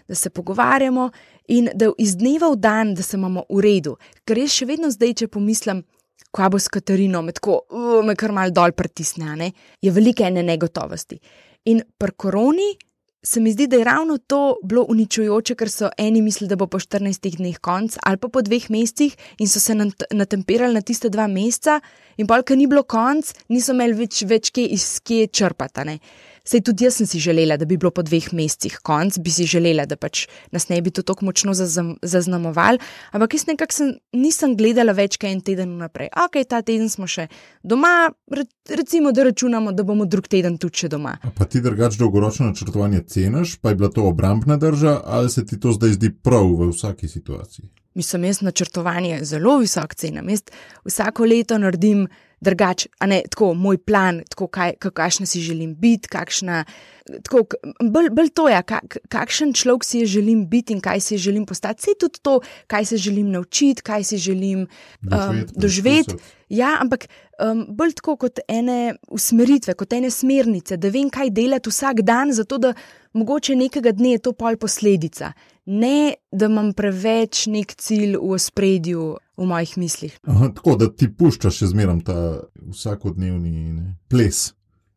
[0.07, 1.09] da se pogovarjamo
[1.47, 3.97] in da iz dneva v dan, da se imamo v redu.
[4.25, 5.83] Ker jaz še vedno zdaj, če pomislim.
[6.31, 9.49] Kaj bo s Katarino, me tako, uh, me kar mal dol pritisne,
[9.83, 11.17] je velike ene negotovosti.
[11.65, 12.77] In pri koroni
[13.23, 16.65] se mi zdi, da je ravno to bilo uničujoče, ker so eni mislili, da bo
[16.67, 19.75] po 14 dneh konc ali pa po dveh mesecih in so se
[20.11, 21.79] natemperali na tiste dva meseca,
[22.17, 25.99] in ker ni bilo konc, niso imeli več, več kje iz kje črpati.
[26.43, 29.45] Sej tudi jaz sem si želela, da bi bilo po dveh mesecih konc, bi si
[29.45, 32.79] želela, da pač nas ne bi to tako močno zaznamoval,
[33.11, 36.09] ampak jaz nekako sem, nisem gledala več kaj en teden naprej.
[36.25, 37.27] Ok, ta teden smo še
[37.63, 38.09] doma,
[38.69, 41.17] recimo, da računamo, da bomo drug teden tudi še doma.
[41.21, 45.45] A pa ti drugač dolgoročno načrtovanje ceniš, pa je bila to obrambna drža, ali se
[45.45, 47.69] ti to zdaj zdi prav v vsaki situaciji?
[47.93, 50.29] Mislim, jaz načrtovanje zelo visok cenim.
[50.29, 50.45] Jaz
[50.87, 52.07] vsako leto naredim
[52.41, 56.63] drugače, a ne tako moj plan, tako kaj, kakšna si želim biti, kakšna.
[57.23, 57.43] Tako,
[57.81, 61.81] bolj, bolj to je, kak, kakšen človek si želim biti in kaj si želim postati.
[61.81, 64.67] Vse tudi to, kaj se želim naučiti, kaj si želim
[65.01, 66.15] um, doživeti.
[66.49, 67.07] Ja, ampak
[67.39, 72.33] um, bolj tako kot ene usmeritve, kot ene smernice, da vem, kaj delati vsak dan,
[72.33, 72.73] zato da
[73.13, 75.33] mogoče nekega dne je to pol posledica.
[75.65, 80.17] Ne, da imam preveč nek cilj v ospredju v mojih mislih.
[80.29, 82.17] Aha, tako da ti puščaš še zmeraj ta
[82.71, 84.51] vsakodnevni ne, ples.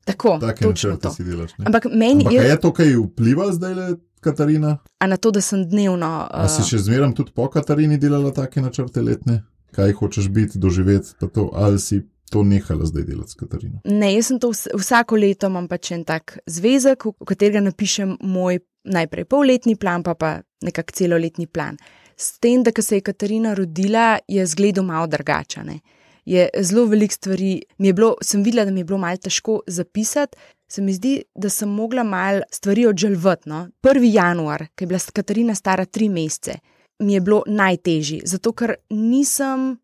[0.04, 1.14] Tako, točno to.
[1.18, 2.48] Delaš, Ampak meni Ampak je...
[2.50, 3.87] je to, kaj vpliva zdaj le,
[4.24, 4.78] Katarina?
[5.00, 6.09] A na to, da sem dnevno.
[6.28, 6.44] Uh...
[6.44, 9.42] A si še zmeraj tudi po Katarini delala take načrte letne?
[9.74, 13.80] Kaj hočeš biti, doživeti, pa to, ali si to nehala zdaj delati s Katarino?
[13.88, 18.16] Ne, jaz sem to vs vsako leto imam pač en tak zvezek, v katerega napišem
[18.20, 21.80] moj najprej polletni plan, pa pa nekak celoletni plan.
[22.16, 25.79] S tem, da se je Katarina rodila, je zgledal malo drugačen.
[26.24, 29.61] Je zelo velik stvari, mi je bilo, sem videla, da mi je bilo malo težko
[29.66, 30.37] zapisati.
[30.68, 33.48] Se mi zdi, da sem mogla malo stvari odželvati.
[33.48, 33.68] No?
[33.83, 34.14] 1.
[34.14, 36.55] januar, ki je bila Katarina stara tri mesece,
[36.98, 39.74] mi je bilo najtežje, zato ker nisem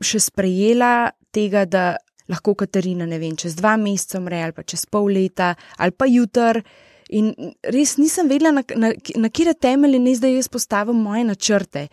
[0.00, 1.96] še sprejela tega, da
[2.30, 6.08] lahko Katarina, ne vem, čez dva meseca umre ali pa čez pol leta ali pa
[6.08, 6.62] jutr.
[7.10, 11.88] In res nisem vedela, na, na, na kire temelje ne zdaj jaz postavim moje načrte.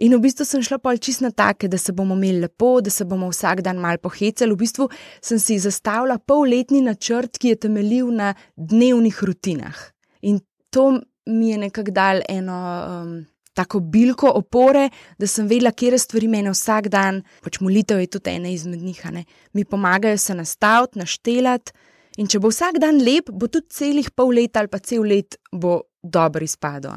[0.00, 2.90] In v bistvu sem šla pa čist na take, da se bomo imeli lepo, da
[2.90, 4.52] se bomo vsak dan mal pohecali.
[4.52, 4.88] V bistvu
[5.20, 9.76] sem si zastavila polletni načrt, ki je temeljil na dnevnih rutinah.
[10.22, 10.40] In
[10.72, 13.12] to mi je nekako dal eno um,
[13.52, 18.32] tako bilko opore, da sem vedela, kje stvari meni vsak dan, pač molitev je tudi
[18.32, 21.72] ena izmed njih, ne, mi pomagajo se nastaviti, naštelati.
[22.20, 25.38] In če bo vsak dan lep, bo tudi celih pol leta ali pa cel let
[25.52, 26.92] bo dobro izpadlo.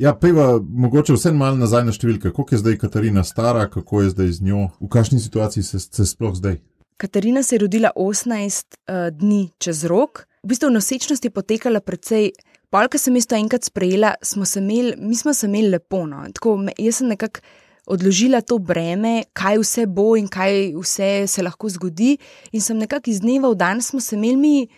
[0.00, 2.30] Ja, peva, mogoče vse malo nazaj na številke.
[2.32, 6.06] Kako je zdaj Katarina stara, kako je zdaj z njo, v kakšni situaciji se, se
[6.08, 6.60] sploh zdaj?
[7.00, 11.82] Katarina se je rodila 18 uh, eh, dni čez rok, v bistvu nosečnost je potekala
[11.84, 12.30] precej.
[12.70, 16.04] Polka sem isto enkrat sprejela, smo se imeli, mi smo se imeli lepo.
[16.06, 16.22] No.
[16.36, 17.42] Tako, jaz sem nekako
[17.90, 22.16] odložila to breme, kaj vse bo in kaj vse se lahko zgodi.
[22.52, 24.68] In sem nekako iz dneva v dan smo se imeli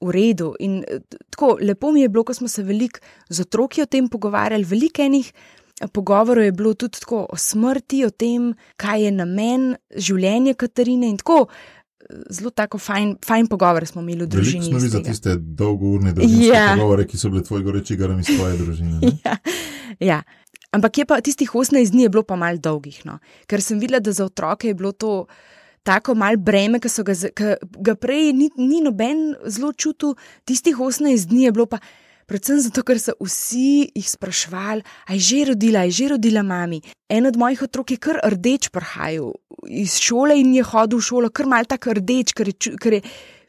[0.00, 0.54] v redu.
[0.60, 0.82] In
[1.30, 5.02] tako lepo mi je bilo, ko smo se veliko z otroki o tem pogovarjali, veliko
[5.02, 5.32] enih.
[5.92, 11.16] Pogovorov je bilo tudi tako o smrti, o tem, kaj je namen življenja Katarine in
[11.18, 11.48] tako
[12.30, 14.68] zelo tako fajn, fajn pogovor smo imeli v družini.
[14.68, 16.74] Smo videli tiste dolgourne družinske ja.
[16.76, 19.12] pogovore, ki so bile tvoje goreči garam iz tvoje družine.
[19.24, 19.36] ja.
[20.00, 20.22] ja.
[20.74, 23.20] Ampak je pa tistih 18 dni bilo pa mal dolgih, no?
[23.46, 25.26] ker sem videla, da za otroke je bilo to
[25.86, 27.14] tako mal breme, ki so ga,
[27.60, 30.16] ga prej ni, ni noben zelo čutil,
[30.48, 31.78] tistih 18 dni je bilo pa.
[32.24, 34.80] Predvsem zato, ker so vsi jih sprašvali,
[35.12, 36.80] aj že rodila, aj že rodila mami.
[37.12, 39.34] En od mojih otrok je kar rdeč prihajal
[39.68, 43.02] iz šole in je hodil v šolo, kar mal tako rdeč, ker je, ker je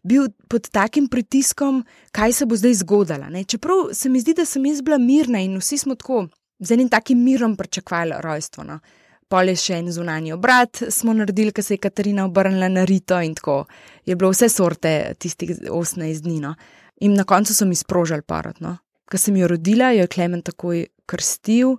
[0.04, 3.32] bil pod takim pritiskom, kaj se bo zdaj zgodilo.
[3.48, 6.28] Čeprav se mi zdi, da sem jaz bila mirna in vsi smo tako
[6.60, 8.64] z enim takim mirom pričakovali rojstvo.
[8.64, 8.80] No.
[9.28, 13.18] Pol je še en zunanji obrat, smo naredili, ker se je Katarina obrnila na rito
[13.22, 13.64] in tako
[14.06, 16.40] je bilo vse sorte tistih 18 dni.
[16.44, 16.54] No.
[17.02, 18.62] In na koncu so mi sprožili parod.
[18.62, 18.78] No.
[19.10, 21.76] Ko sem jo rodila, jo je Klemen takoj krstil,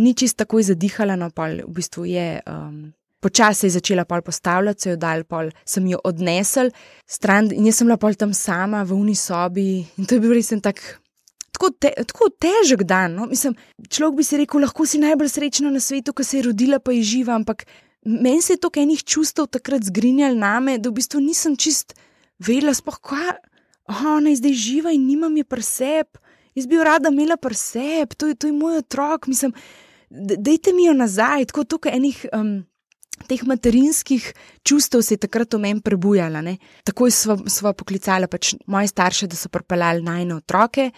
[0.00, 2.28] ni čist takoj zadihala, no pa v bistvu je.
[2.46, 2.92] Um,
[3.24, 6.68] Počasi je začela pol postavljati, se jo dal, pol sem jo odnesel
[7.08, 10.34] stran in jaz sem bila pol tam sama v uni sobi in to je bil
[10.36, 10.82] res en tak.
[11.64, 13.14] Tako, te, tako težek dan.
[13.16, 13.26] No?
[13.26, 13.54] Mislim,
[13.88, 16.92] človek bi si rekel, lahko si najbolj srečna na svetu, ko se je rodila, pa
[16.92, 17.64] je živa, ampak
[18.04, 21.96] meni se je toliko enih čustev takrat zgrinjalo name, da v bistvu nisem čist
[22.38, 23.32] vedela, spoh kaj
[23.88, 26.20] ona je zdaj živa in nimam je preseb,
[26.54, 29.52] jaz bi jo rada imela preseb, to, to je moj otrok, mislim,
[30.10, 32.26] dajte mi jo nazaj, tako tukaj enih.
[32.32, 32.62] Um,
[33.30, 34.24] Teh materinskih
[34.66, 36.40] čustev se je takrat v meni prebujala.
[36.42, 36.56] Ne?
[36.82, 40.88] Takoj smo poklicali pač moje starše, da so pripeljali najne otroke,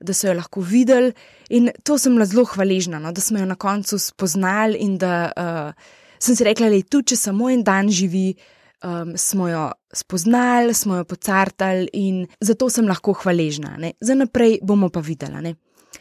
[0.00, 1.12] da so jo lahko videli.
[1.50, 3.12] In to sem bila zelo hvaležna, no?
[3.12, 7.02] da smo jo na koncu spoznali in da uh, sem si rekla, da je tu,
[7.02, 8.32] če samo en dan živi,
[8.84, 13.76] um, smo jo spoznali, smo jo pocartali in zato sem lahko hvaležna.
[13.78, 13.94] Ne?
[14.00, 15.42] Za naprej bomo pa videli.
[15.42, 15.54] Ne?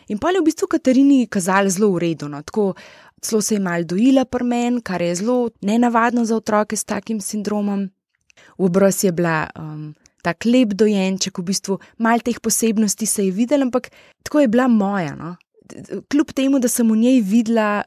[0.08, 2.00] In pa je v bistvu Katarini kazali zelo.
[2.30, 2.42] No?
[2.42, 2.74] Tako,
[3.22, 7.90] celo se je mal dojila prmen, kar je zelo nenavadno za otroke s takim sindromom.
[8.58, 13.32] V obraz je bila um, tako lep dojenček, v bistvu mal teh posebnosti se je
[13.32, 13.92] videl, ampak
[14.24, 15.16] tako je bila moja.
[15.16, 15.36] No?
[16.12, 17.84] Kljub temu, da sem v njej videla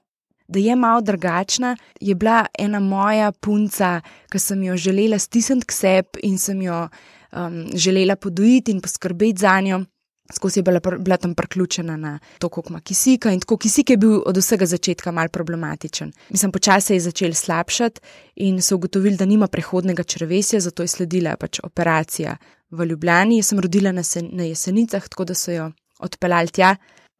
[0.50, 5.72] da je malo drugačna, je bila ena moja punca, ki sem jo želela stisniti k
[5.72, 6.88] sebi in sem jo
[7.32, 9.84] um, želela podojiti in poskrbeti za njo.
[10.32, 13.32] Skozi je bila, bila tam priključena na to, kako ima kisika.
[13.32, 16.12] In tako kisik je bil od vsega začetka mal problematičen.
[16.30, 18.00] Mislim, počasi je začel slabšati
[18.36, 22.36] in so ugotovili, da nima prehodnega črvesja, zato je sledila pač operacija
[22.70, 23.36] v Ljubljani.
[23.36, 26.76] Jaz sem rodila na, sen, na jesenicah, tako da so jo odpeljali tja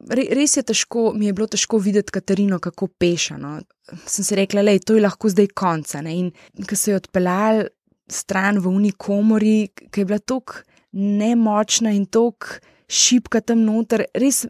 [0.09, 3.59] res je težko, mi je bilo težko videti Katarino, kako pešano.
[4.07, 6.01] Sem si rekla, da je to lahko zdaj konca.
[6.03, 6.17] Ne?
[6.17, 6.33] In
[6.69, 7.65] ko se je odpeljal
[8.11, 12.59] stran v unikomori, ki je bila tako nemočna in tako
[12.91, 14.43] šipka tam noter, res,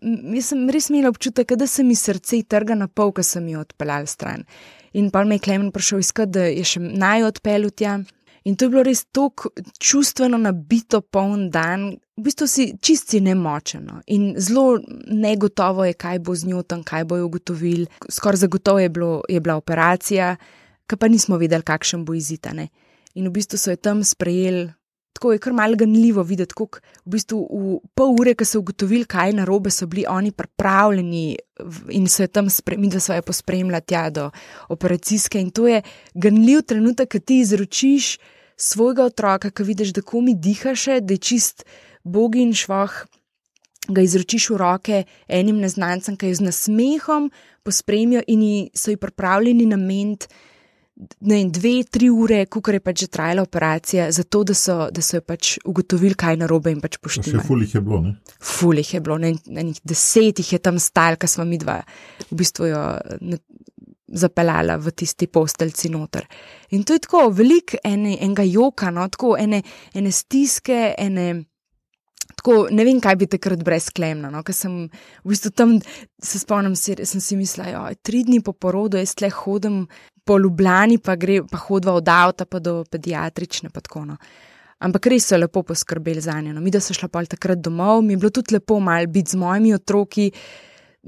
[0.47, 4.09] sem res imela občutek, da se mi srce trga na pol, ko sem jo odpeljal
[4.09, 4.47] stran.
[4.97, 7.99] In pa me je Klemen prišel iskati, da je še naj odpeljal tja.
[8.49, 14.01] In to je bilo res tako čustveno nabito, poln dan, v bistvu si čisti nemočeno
[14.13, 17.87] in zelo negotovo je, kaj bo z njo tam, kaj bojo ugotovili.
[18.09, 20.35] Skoraj zagotovo je, bilo, je bila operacija,
[20.89, 22.71] ki pa nismo vedeli, kakšen bo izitane.
[23.15, 24.71] In v bistvu so jo tam sprejeli.
[25.13, 29.05] Tako je kar malo ganljivo videti, kako v bistvu v pol ure, ko so ugotovili,
[29.05, 31.37] kaj na robe, so bili oni pripravljeni
[31.91, 34.31] in so jo tam, mi da so jo pospremljali tja do
[34.69, 35.41] operacijske.
[35.41, 35.83] In to je
[36.15, 38.17] ganljiv trenutek, ki ti izročiš
[38.57, 41.65] svojega otroka, ki vidiš, da komi dihaš, da je čist
[42.05, 43.05] bogi in švah,
[43.89, 47.31] ga izročiš v roke enim neznancem, ki jo z nasmehom
[47.67, 50.29] pospremijo in so ji pripravljeni na ment.
[51.25, 55.21] Ne, dve, tri ure, kako je pač že trajala operacija, zato da so, da so
[55.25, 57.39] pač ugotovili, kaj je narobe in pač poštili.
[57.39, 58.13] Še fulih je bilo, ne?
[58.37, 61.79] Fulih je bilo, ne, nekaj desetih je tam stal, ki smo mi dva
[62.31, 62.83] v bistvu jo
[63.21, 63.39] ne,
[64.11, 66.27] zapeljala v tisti posteljci noter.
[66.75, 69.63] In to je tako velik ene, enega joka, no, tako ene,
[69.95, 71.45] ene stiske, ene.
[72.41, 74.31] Tako, ne vem, kaj bi takrat brez klemna.
[74.33, 74.41] No?
[74.47, 75.75] Ker sem v bistvu tam,
[76.23, 79.83] se spomnim, si, sem si mislila, da tri dni po porodu jaz le hodim
[80.25, 83.71] po Ljubljani, pa, gre, pa hodva od avta pa do pediatrične.
[83.71, 84.17] Pa tako, no.
[84.81, 86.55] Ampak res so lepo poskrbeli za njo.
[86.55, 86.61] No.
[86.61, 89.41] Mi, da so šla pa takrat domov, mi je bilo tudi lepo mal biti z
[89.41, 90.31] mojimi otroki,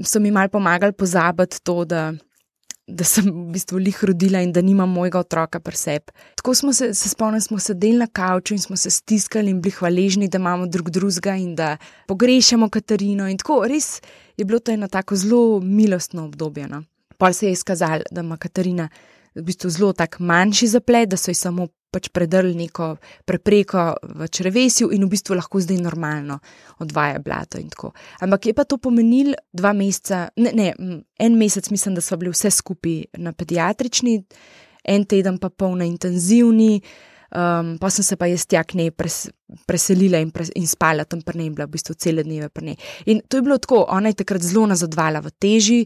[0.04, 2.12] so mi mal pomagali pozabiti to, da
[2.86, 6.12] da sem v bistvu lih rodila in da nimam mojega otroka pri sebi.
[6.36, 9.72] Tako smo se, se spomnili, smo sedeli na kavču in smo se stiskali in bili
[9.72, 11.76] hvaležni, da imamo drug drugega in da
[12.08, 13.28] pogrešamo Katarino.
[13.28, 14.00] In tako res
[14.36, 16.68] je bilo to eno tako zelo milostno obdobje.
[16.68, 16.82] No.
[17.18, 18.88] Pa se je izkazalo, da ima Katarina
[19.34, 22.94] v bistvu zelo tak manjši zaplet, da so ji samo pač predrli neko
[23.28, 23.84] prepreko
[24.16, 26.38] v črvesju in v bistvu lahko zdaj normalno
[26.80, 27.60] odvaja blato.
[28.20, 30.72] Ampak je pa to pomenil dva meseca, ne, ne,
[31.18, 34.22] en mesec, mislim, da so bili vse skupaj na pediatrični,
[34.84, 36.80] en teden pa pol na intenzivni.
[37.32, 39.14] Um, pa sem se pa jaz tja k njej pres,
[39.64, 42.76] preselila in, pres, in spala tam pri njej, bila v bistvu cele dneve pri njej.
[43.08, 45.78] In to je bilo tako, ona je takrat zelo nazadvala v teži,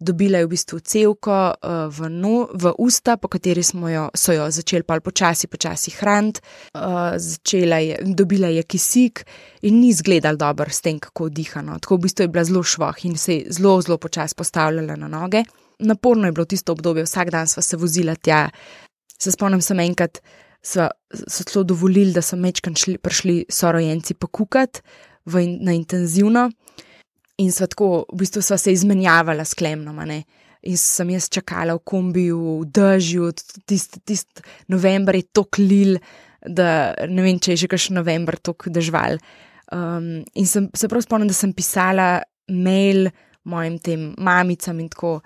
[0.00, 4.46] dobila je v bistvu celko uh, v, no, v usta, po kateri jo, so jo
[4.48, 6.40] začeli pa počasi, počasi hraniti,
[6.72, 7.20] uh,
[7.52, 9.26] je, dobila je kisik
[9.60, 11.60] in ni izgledal dobro s tem, kako diha.
[11.60, 11.76] No.
[11.78, 15.08] Tako v bistvu je bila zelo švah in se je zelo, zelo počasi postavljala na
[15.08, 15.44] noge.
[15.78, 18.48] Naporno je bilo tisto obdobje, vsak dan sva se vozila tja.
[19.20, 20.22] Se spomnim, sem enkrat
[20.64, 24.80] so, so celo dovolili, da so mečkam prišli sorojenci pokukati
[25.40, 26.50] in, na intenzivno.
[27.38, 30.00] In so tako, v bistvu so se izmenjavali s klemnom.
[30.64, 33.32] In sem jaz čakala v kombiju, v dežju,
[33.66, 35.98] tisti tist november je to klil,
[36.40, 39.18] da ne vem, če je že kakšen november tako dežval.
[39.72, 43.10] Um, in sem, se prav spomnim, da sem pisala mail
[43.44, 45.18] mojim tem mamicam in tako.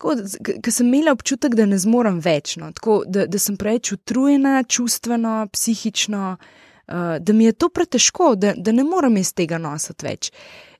[0.00, 2.70] Ker sem imela občutek, da ne zmorem več, no?
[2.72, 8.54] tako, da, da sem preveč utrujena, čustveno, psihično, uh, da mi je to pretežko, da,
[8.56, 10.30] da ne morem iz tega nositi več.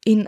[0.08, 0.24] In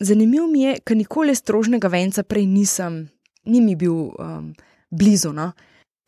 [0.00, 3.02] zanimivo mi je, ker nikoli strožnega venca prej nisem,
[3.48, 4.52] ni mi bil um,
[4.90, 5.34] blizu.
[5.36, 5.52] No?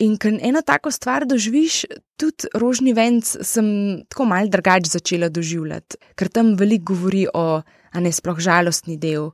[0.00, 1.82] In ker eno tako stvar doživiš,
[2.20, 3.66] tudi rožni venc sem
[4.08, 9.30] tako mal drugače začela doživljati, ker tam veliko govori o, a ne sploh žalostni del,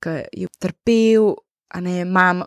[0.00, 1.34] ki je trpel.
[1.74, 2.42] Ne, mam,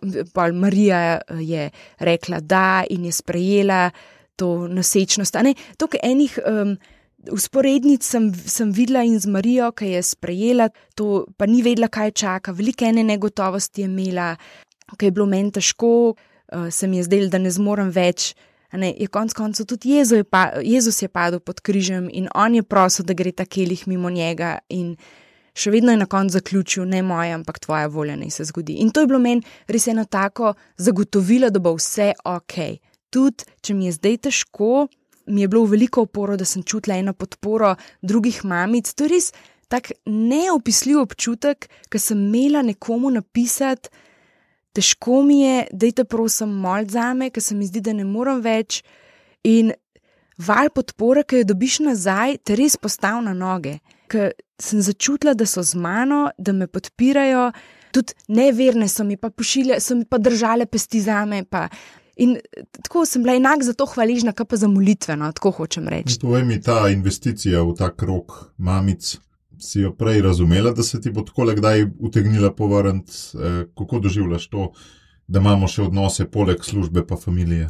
[0.54, 3.92] Marija eh, je rekla da in je sprejela
[4.36, 5.36] to nosečnost.
[5.78, 6.78] Tukaj enih um,
[7.32, 12.12] usporednic sem, sem videla in z Marijo, ki je sprejela to, pa ni vedela, kaj
[12.12, 14.36] čaka, veliko ene negotovosti je imela,
[14.96, 18.34] ki je bilo meni težko, uh, se mi je zdelo, da ne zmorem več.
[18.72, 22.56] Ne, je konec koncev tudi Jezus je, pa, Jezus je padel pod križem in on
[22.56, 24.60] je prosil, da gre ta kelih mimo njega.
[24.70, 24.94] In,
[25.60, 28.80] še vedno je na koncu zaključil, ne moja, ampak tvoja volja naj se zgodi.
[28.84, 32.56] In to je bilo meni res eno tako zagotovilo, da bo vse ok.
[33.10, 34.88] Tudi če mi je zdaj težko,
[35.30, 38.94] mi je bilo veliko oporo, da sem čutila eno podporo drugih mamic.
[38.94, 39.32] To je res
[39.70, 43.92] tak neopisljiv občutek, ki sem imela nekomu napisati.
[44.74, 48.06] Težko mi je, da te prosim, mol za me, ker se mi zdi, da ne
[48.06, 48.84] morem več.
[49.50, 49.74] In
[50.40, 55.46] val podpore, ki jo dobiš nazaj, te res postavi na noge ker sem začutila, da
[55.46, 57.52] so z mano, da me podpirajo,
[57.92, 61.44] tudi neverne so mi pa pošiljale, so mi pa držale pesti za me.
[61.44, 61.68] Pa.
[62.20, 62.36] In
[62.84, 66.20] tako sem bila enak za to hvaležna, kot pa za molitve, no, tako hočem reči.
[66.20, 69.18] To je mi ta investicija v ta krok mamic.
[69.60, 74.48] Si jo prej razumela, da se ti bo tako kdaj utegnila povrniti, eh, kako doživljaš
[74.48, 74.70] to,
[75.28, 77.68] da imamo še odnose poleg službe pa familije?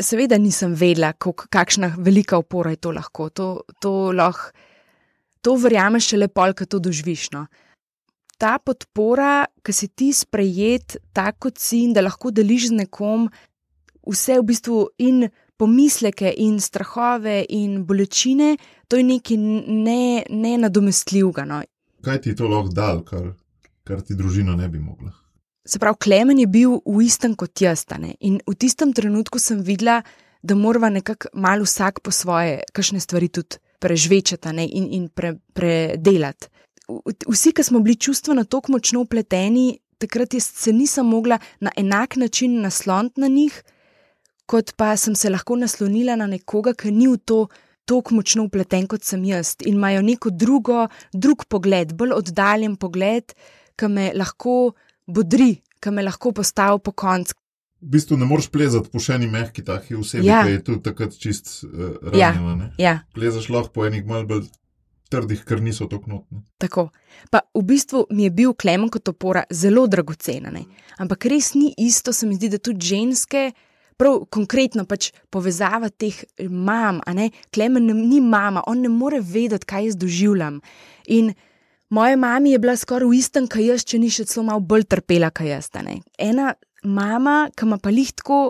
[0.00, 3.28] Seveda nisem vedela, kakšna velika opora je to lahko.
[3.30, 3.46] To,
[3.80, 4.50] to lahko
[5.40, 7.30] to verjameš šele pol, ko to doživiš.
[7.36, 7.46] No.
[8.40, 13.28] Ta podpora, ki si ti sprejet, tako kot si in da lahko deliš z nekom
[14.06, 15.28] vse v bistvu in
[15.60, 18.56] pomisleke in strahove in bolečine,
[18.88, 19.36] to je nekaj
[20.32, 21.44] nenadomestljivega.
[21.44, 21.64] Ne no.
[22.00, 23.34] Kaj ti je to lahko dal, kar,
[23.84, 25.12] kar ti družina ne bi mogla?
[25.70, 27.84] se pravi, Klemen je bil v istem kot jaz.
[27.98, 28.16] ne.
[28.20, 30.02] In v tistem trenutku sem videla,
[30.42, 35.08] da morava nekako malo vsak po svoje, kakšne stvari tudi prežvečati a ne, in, in
[35.08, 36.50] pre, predelati.
[37.28, 42.16] Vsi, ki smo bili čustveno tako močno upleteni, takrat jaz se nisem mogla na enak
[42.16, 43.62] način nasloniti na njih,
[44.46, 47.44] kot pa sem se lahko naslonila na nekoga, ki ni v to
[47.90, 53.34] tako močno upleten kot sem jaz in imajo neko drugo, drug pogled, bolj oddaljen pogled,
[53.78, 54.72] ki me lahko
[55.06, 57.34] bodri, ki me lahko postavi po koncu.
[57.82, 60.42] V bistvu ne moreš plezati po še eni mehki taki osebi, Ja.
[60.44, 61.70] ki je tudi takrat čist uh,
[62.12, 62.32] Ja.
[62.32, 62.54] ranjena.
[62.56, 62.72] ne.
[62.78, 64.44] Ja, Plezaš lahko po enih malj bolj
[65.10, 66.42] trdih, ker niso tako notne.
[66.58, 66.90] tako.
[67.30, 70.64] Pa v bistvu mi je bil Klemen kot opora zelo dragocen, ne?
[70.98, 73.52] ampak res ni isto, se mi zdi, da tudi ženske.
[73.96, 79.66] Prav konkretno pač povezava teh mam, a ne, Klemen ni mama, on ne more vedeti,
[79.66, 80.60] kaj jaz doživljam.
[81.06, 81.34] In
[81.90, 84.84] moja mama je bila skoraj v istem, kaj jaz, če ni še celo malo bolj
[84.84, 85.68] trpela, kaj jaz.
[86.18, 88.40] Ena mama, ki ima pa lihtko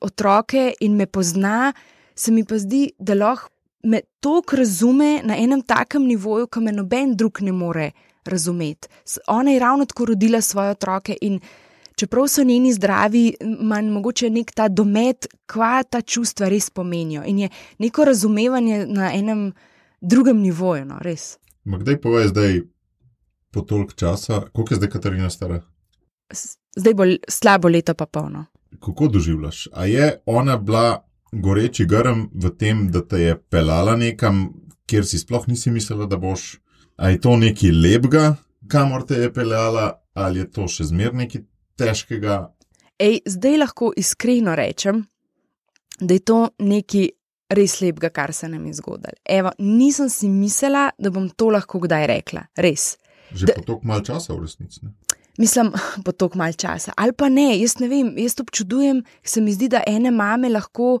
[0.00, 1.72] otroke in me pozna,
[2.14, 3.50] se mi pa zdi, da lahko
[3.84, 7.90] me toliko razume na enem takem nivoju, ki me noben drug ne more
[8.24, 8.88] razumeti.
[9.28, 11.40] Ona je ravno tako rodila svoje otroke in
[11.96, 17.22] čeprav so njeni zdravi, ima mogoče nek ta domet, kva ta čustva res pomenijo.
[17.26, 17.48] In je
[17.78, 19.52] neko razumevanje na enem
[20.00, 21.36] drugem nivoju, no, res.
[21.64, 22.60] Ma kdaj povej zdaj,
[23.50, 25.60] po toliko časa, koliko je zdaj Katarina stara?
[26.76, 28.46] Zdaj bo slabo leto pa polno.
[28.82, 29.68] Kako doživljaš?
[29.72, 34.48] A je ona bila goreči grm v tem, da te je pelala nekam,
[34.86, 36.58] kjer si sploh nisi mislila, da boš?
[36.96, 38.36] A je to nekaj lepega,
[38.70, 41.42] kamor te je peljala, ali je to še zmer nekaj
[41.78, 42.36] težkega?
[42.98, 45.02] Ej, zdaj lahko iskreno rečem,
[46.00, 47.08] da je to nekaj
[47.54, 49.18] res lepega, kar se nam je zgodilo.
[49.24, 52.96] Evo, nisem si mislila, da bom to lahko kdaj rekla, res.
[53.34, 54.80] Že Da- po toliko mal časa v resnici.
[54.82, 54.94] Ne?
[55.38, 55.72] Mislim,
[56.04, 56.92] po toliko mal časa.
[56.96, 61.00] Ali pa ne, jaz ne vem, jaz občudujem, se mi zdi, da ene mame lahko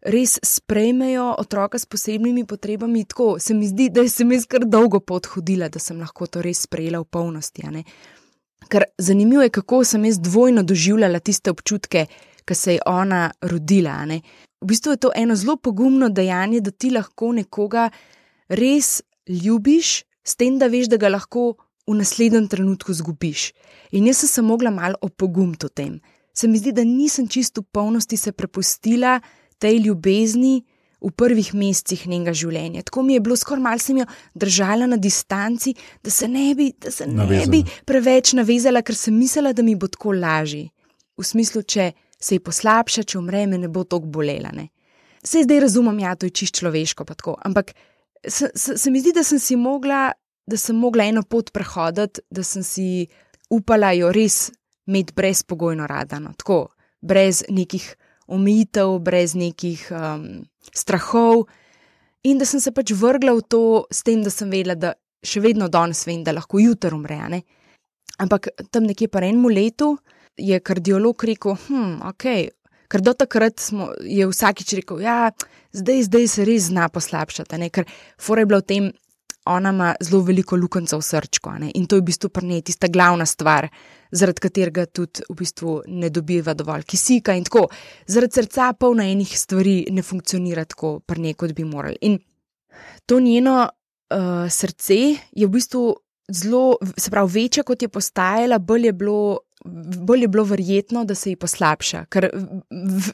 [0.00, 3.04] res sprejmejo otroka s posebnimi potrebami.
[3.04, 6.42] Tako se mi zdi, da sem jaz kar dolgo pot hodila, da sem lahko to
[6.44, 7.64] res sprejela v polnosti.
[8.68, 12.06] Ker zanimivo je, kako sem jaz dvojno doživljala tiste občutke,
[12.44, 13.96] ki se je ona rodila.
[14.60, 17.88] V bistvu je to eno zelo pogumno dejanje, da ti lahko nekoga
[18.48, 21.54] res ljubiš, s tem, da veš, da ga lahko
[21.90, 23.50] v naslednjem trenutku zgubiš.
[23.92, 26.00] In jaz sem se mogla malo opogumiti o tem.
[26.32, 29.20] Se mi zdi, da nisem čisto v polnosti se prepustila
[29.58, 30.62] tej ljubezni
[31.00, 32.84] v prvih mesecih njenega življenja.
[32.86, 35.74] Tako mi je bilo skoraj malo sem jo držala na distanci,
[36.04, 37.50] da se ne bi, da se ne Navezala.
[37.50, 40.68] bi preveč navezala, ker sem mislila, da mi bo tako lažje.
[41.16, 44.52] V smislu, če se ji poslabša, če umre, me ne bo tako bolela.
[44.52, 44.68] Ne?
[45.24, 47.36] Sej zdaj razumem, ja, to je čist človeško, pa tako.
[47.48, 47.72] Ampak
[48.28, 50.10] se, se, se mi zdi, da sem si mogla,
[50.50, 53.06] da sem mogla eno pot prehoditi, da sem si
[53.50, 54.50] upala jo res
[54.90, 56.18] imeti brezpogojno rada.
[56.18, 56.34] No.
[56.36, 56.66] Tako,
[57.00, 57.86] brez nekih
[58.30, 60.26] omejitev, brez nekih um,
[60.74, 61.46] strahov.
[62.26, 64.94] In da sem se pač vrgla v to, s tem, da sem vedela, da
[65.24, 67.18] še vedno danes vem, da lahko jutri umre.
[67.28, 67.42] ne.
[68.20, 69.94] Ampak tam nekje po enem letu
[70.36, 72.26] je kardiolog rekel, hm, ok.
[72.90, 75.18] Ker do takrat smo, je vsakič rekel, da ja,
[75.72, 77.58] zdaj, zdaj se res zna poslabšati.
[77.58, 77.86] ne, Ker
[78.18, 78.90] fora je bila v tem,
[79.44, 82.62] ona ima zelo veliko lukenca v srčku ne, in to je v bistvu pri njej
[82.62, 83.68] tista glavna stvar,
[84.12, 87.68] zaradi katerega tudi v bistvu ne dobiva dovolj kisika in tako.
[88.06, 91.96] Zaradi srca polno enih stvari ne funkcionira tako pri njej, kot bi morali.
[92.00, 92.18] In
[93.06, 94.98] to njeno uh, srce
[95.32, 95.96] je v bistvu
[96.30, 99.38] zelo, se pravi, večje kot je postajala, bolj je bilo.
[99.64, 102.30] Bolje je bilo verjetno, da se ji poslabša, ker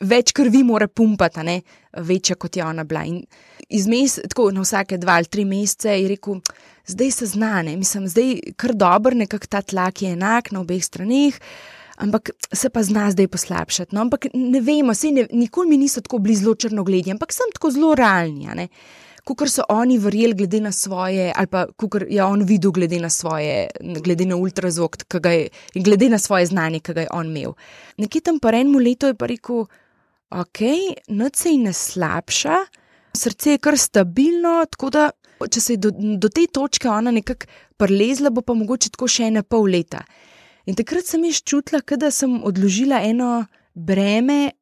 [0.00, 1.60] več krvi mora pumpati, ne
[1.96, 3.02] večja kot je ona bila.
[3.04, 3.24] In
[3.68, 6.38] izmes, tako na vsake dva ali tri mesece je rekel,
[6.86, 11.40] zdaj se znane, mislim, zdaj kar dober, nekako ta tlak je enak na obeh straneh,
[11.96, 13.94] ampak se pa zna zdaj poslabšati.
[13.94, 17.50] No, ampak ne vemo, sej ne, nikoli mi niso tako bili zelo črnogledni, ampak sem
[17.54, 18.46] tako zelo realni.
[18.54, 18.68] ne.
[19.26, 23.10] Kukor so oni verjeli, glede na svoje, ali pa kukor je on videl, glede na
[23.10, 23.66] svoje,
[24.04, 27.56] glede na ultrazvok, je, in glede na svoje znanje, ki ga je on imel.
[27.98, 29.66] Nekje tam po enem letu je pa rekel,
[30.30, 30.62] ok,
[31.08, 32.60] noč se ji ne slabša,
[33.16, 35.10] srce je kar stabilno, tako da
[35.44, 39.30] če se je do, do te točke ona nekako prelezla, bo pa mogoče tako še
[39.30, 40.04] ene pol leta.
[40.66, 44.56] In takrat sem jaz čutila, da sem odložila eno breme,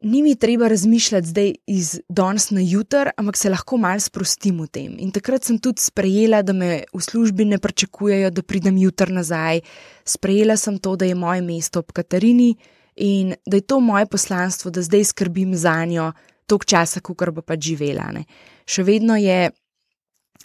[0.00, 4.66] ni mi treba razmišljati zdaj iz danes na jutr, ampak se lahko malo sprostim v
[4.66, 4.96] tem.
[4.98, 9.60] In takrat sem tudi sprejela, da me v službi ne pričakujejo, da pridem jutr nazaj.
[10.04, 12.54] Sprejela sem to, da je moje mesto ob Katarini
[12.96, 16.12] in da je to moje poslanstvo, da zdaj skrbim za njo
[16.46, 18.10] toliko časa, kot bo pač živela.
[18.12, 18.24] Ne.
[18.66, 19.50] Še vedno je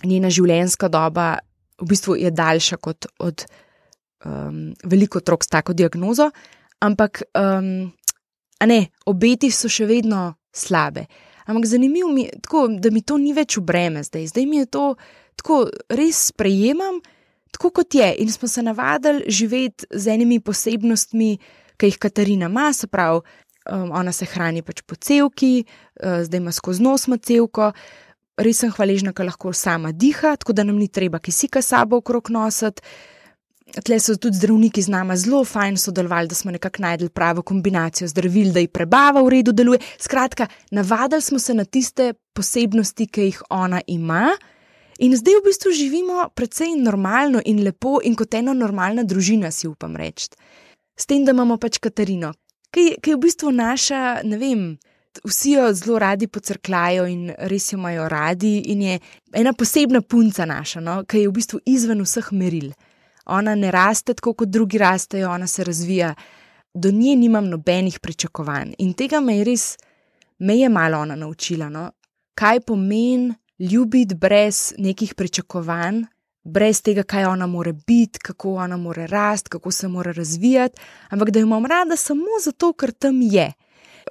[0.04, 1.38] njena življenjska doba,
[1.82, 3.45] v bistvu daljša kot od
[4.26, 6.30] um, veliko otrok s tako diagnozo,
[6.84, 7.91] ampak um,
[8.66, 11.05] ne, obeti so še vedno slabe.
[11.45, 14.30] Ampak zanimivo mi je, tako, da mi to ni več v breme zdaj.
[14.32, 14.86] Zdaj mi je to
[15.39, 17.01] tako, res sprejemam,
[17.51, 18.09] tako kot je.
[18.24, 21.38] In smo se navadili živeti z enimi posebnostmi,
[21.78, 23.22] ki jih Katarina ima, se pravi,
[23.72, 27.74] um, ona se hrani pač po celki, uh, zdaj ima skozi nos celko.
[28.38, 32.32] Res sem hvaležna, da lahko sama diha, tako da nam ni treba kisika sabo okrog
[32.34, 32.82] nositi.
[33.74, 38.07] Tle so tudi zdravniki z nami zelo fajn sodelovali, da smo nekako najdel pravo kombinacijo
[38.07, 39.80] zdravil, da jih prebava v redu deluje.
[39.99, 44.30] Skratka, navadili smo se na tiste posebnosti, ki jih ona ima,
[44.99, 49.67] in zdaj v bistvu živimo precej normalno in lepo, in kot ena normalna družina, si
[49.67, 50.30] upam reči.
[50.95, 52.34] S tem, da imamo pač Katarino,
[52.69, 54.65] ki, ki je v bistvu naša, ne vem.
[55.26, 58.99] Vsi jo zelo radi pocrklajo in res jo imajo radi, in je
[59.34, 62.74] ena posebna punca naša, no, ki je v bistvu izven vseh meril
[63.26, 66.13] ona ne raste tako, kot drugi rastejo, ona se razvija.
[66.74, 69.78] Do nje nimam nobenih pričakovanj in tega me je res,
[70.39, 71.69] me je malo ona naučila.
[71.69, 71.91] No?
[72.36, 76.03] Kaj pomeni ljubiti brez nekih pričakovanj,
[76.43, 81.30] brez tega, kaj ona more biti, kako ona more rasti, kako se mora razvijati, ampak
[81.30, 83.51] da jo imam rada samo zato, ker tam je.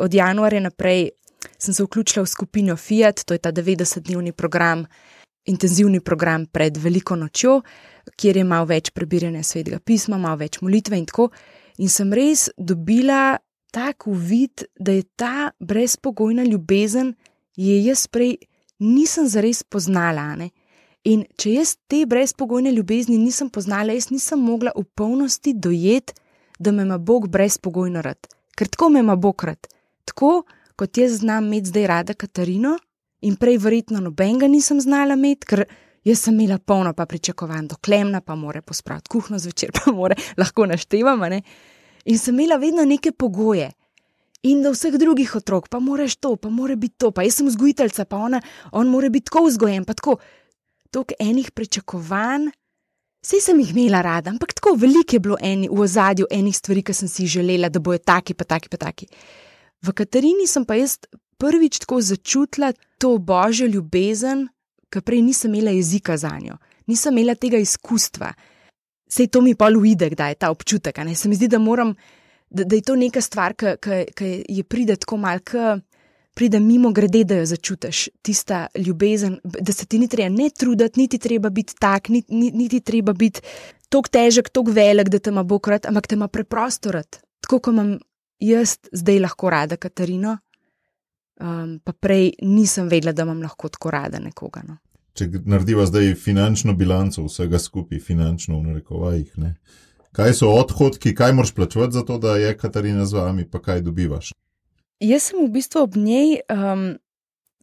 [0.01, 1.11] Od januarja naprej
[1.59, 4.87] sem se vključila v skupino Fiat, to je ta 90-dnevni program,
[5.45, 7.61] intenzivni program pred veliko nočjo
[8.17, 11.31] kjer je malo več prebiranja svetega pisma, malo več molitve in tako.
[11.79, 13.39] In sem res dobila
[13.73, 17.15] tak uvid, da je ta brezpogojna ljubezen,
[17.57, 18.37] je jaz prej
[18.79, 20.35] nisem zares poznala.
[20.37, 20.51] Ne?
[21.09, 26.15] In če jaz te brezpogojne ljubezni nisem poznala, jaz nisem mogla v polnosti dojeti,
[26.59, 28.29] da me ima Bog brezpogojno rad.
[28.55, 29.67] Ker tako me ima Bog rad.
[30.05, 30.45] Tako
[30.77, 32.77] kot jaz znam imeti zdaj rada Katarino,
[33.23, 35.65] in prej verjetno nobenega nisem znala imeti, ker
[36.05, 40.17] Jaz sem imela polno pa pričakovanj, do klemna pa more pospraviti kuhno zvečer, pa more
[40.37, 41.29] lahko naštevamo.
[42.05, 43.71] In sem imela vedno neke pogoje.
[44.43, 47.47] In do vseh drugih otrok, pa moraš to, pa mora biti to, pa jaz sem
[47.47, 48.41] vzgojiteljica, pa ona,
[48.73, 50.17] on mora biti tako vzgojen, pa tako.
[50.91, 52.49] Tok enih pričakovanj,
[53.23, 56.83] vse sem jih imela rada, ampak tako veliko je bilo eni, v ozadju enih stvari,
[56.83, 59.07] ki sem si želela, da bojo taki, pa taki, pa taki.
[59.83, 60.99] V Katarini sem pa jaz
[61.39, 64.49] prvič tako začutila to božjo ljubezen,
[64.93, 68.33] ker prej nisem imela jezika za njo, nisem imela tega izkustva.
[69.13, 71.01] Sej to mi pa luide, da je ta občutek.
[71.17, 71.95] Se mi zdi, da, moram,
[72.51, 75.75] da, da je to neka stvar, ki je pride tako malce,
[76.35, 81.01] pride mimo grede, da jo začutiš, tista ljubezen, da se ti ni treba ne truditi,
[81.01, 83.41] niti treba biti tak, niti, niti treba biti
[83.89, 87.21] tako težek, tako velik, da te ima Bog rad, ampak te ima preprosto rad.
[87.45, 87.99] Tako kot imam
[88.41, 90.39] jaz zdaj lahko rada Katarino,
[91.41, 94.63] um, pa prej nisem vedela, da imam lahko tako rada nekoga.
[94.69, 94.79] No.
[95.19, 99.57] Če narediva zdaj finančno bilanco vsega skupaj, finančno v narekovajih, ne?
[100.13, 103.81] kaj so odhodki, kaj moraš plačevati za to, da je Katarina z vami, pa kaj
[103.81, 104.33] dobivaš?
[105.01, 106.83] Jaz sem v bistvu ob njej, um,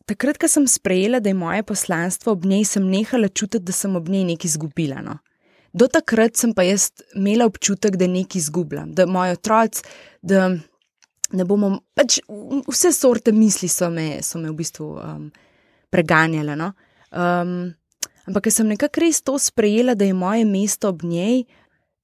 [0.10, 3.96] takrat, ko sem sprejela, da je moje poslanstvo ob njej, sem nehala čutiti, da sem
[3.96, 5.04] ob njej nekaj izgubila.
[5.06, 5.20] No.
[5.74, 9.84] Do takrat sem pa jaz imela občutek, da nekaj izgubljam, da moj otroc,
[10.22, 10.50] da
[11.34, 12.20] ne bomo, pač
[12.70, 15.28] vse sorte misli so me, so me v bistvu um,
[15.94, 16.56] preganjale.
[16.60, 16.72] No?
[17.12, 17.72] Um,
[18.30, 21.44] ampak, ker sem nekako res to sprejela, da je moje mesto ob njej,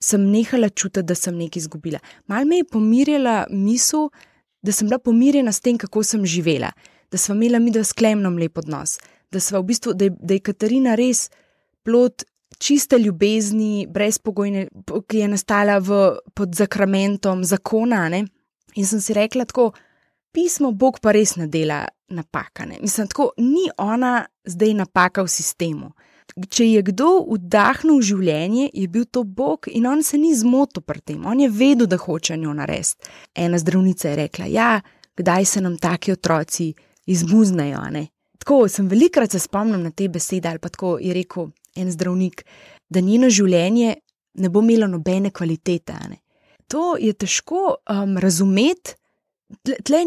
[0.02, 2.02] sem nehala čutiti, da sem nekaj izgubila.
[2.30, 4.10] Mal me je pomirjala misel,
[4.66, 6.72] da sem bila pomirjena s tem, kako sem živela,
[7.12, 8.98] da smo imeli mi dva sklemnom lep odnos,
[9.32, 11.30] da, v bistvu, da, je, da je Katarina res
[11.84, 12.28] plot.
[12.56, 14.62] Čiste ljubezni, brezpogojne,
[15.10, 15.98] ki je nastala v,
[16.40, 18.22] pod zakramentom zakona, ne?
[18.76, 19.72] In sem si rekla, tako,
[20.36, 22.80] pismo Bog pa res ne dela napakane.
[22.82, 25.92] Mislim, tako, ni ona zdaj napaka v sistemu.
[26.50, 31.00] Če je kdo vdahnil življenje, je bil to Bog in on se ni zmotil pri
[31.06, 33.08] tem, on je vedel, da hoče njo narediti.
[33.36, 34.82] Ena zdravnica je rekla: Ja,
[35.16, 36.74] kdaj se nam taki otroci
[37.06, 37.86] izmuznejo?
[38.42, 42.44] Tako sem velikrat se spomnil na te besede, ali pa tako je rekel en zdravnik,
[42.90, 43.96] da njeno življenje
[44.34, 45.94] ne bo imelo nobene kvalitete
[46.68, 48.96] to je težko um, razumeti,
[49.64, 50.06] tle,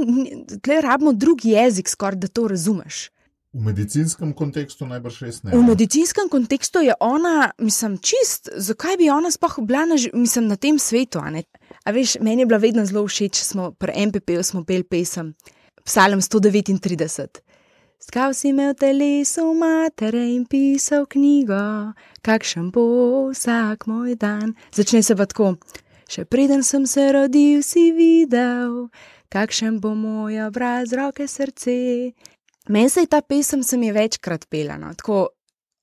[0.63, 3.09] tle rabimo drugi jezik, skoraj da to razumeš.
[3.53, 5.55] V medicinskem kontekstu najbrž res ne.
[5.57, 10.57] V medicinskem kontekstu je ona, mislim, čist, zakaj bi ona sploh bila na, mislim, na
[10.57, 11.19] tem svetu.
[11.19, 15.33] A veš, meni je bila vedno zelo všeč, smo pri MPP-u smo pel pesem
[15.85, 17.41] Psalm 139.
[17.99, 22.85] Skav si imel telesu matere in pisal knjigo, kakšen bo
[23.33, 24.55] vsak moj dan.
[24.77, 25.57] Začne se pa tako.
[26.09, 28.89] Še preden sem se rodil, si videl,
[29.33, 31.75] kakšen bo moj obraz, roke, srce.
[32.69, 34.79] Meni se je ta pesem se mi večkrat pela.
[34.81, 34.95] No?
[34.97, 35.27] Tako,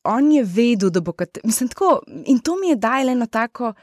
[0.09, 1.37] on je vedel, da bo kot.
[1.45, 3.73] Mislim, tako, in to mi je dajalo eno tako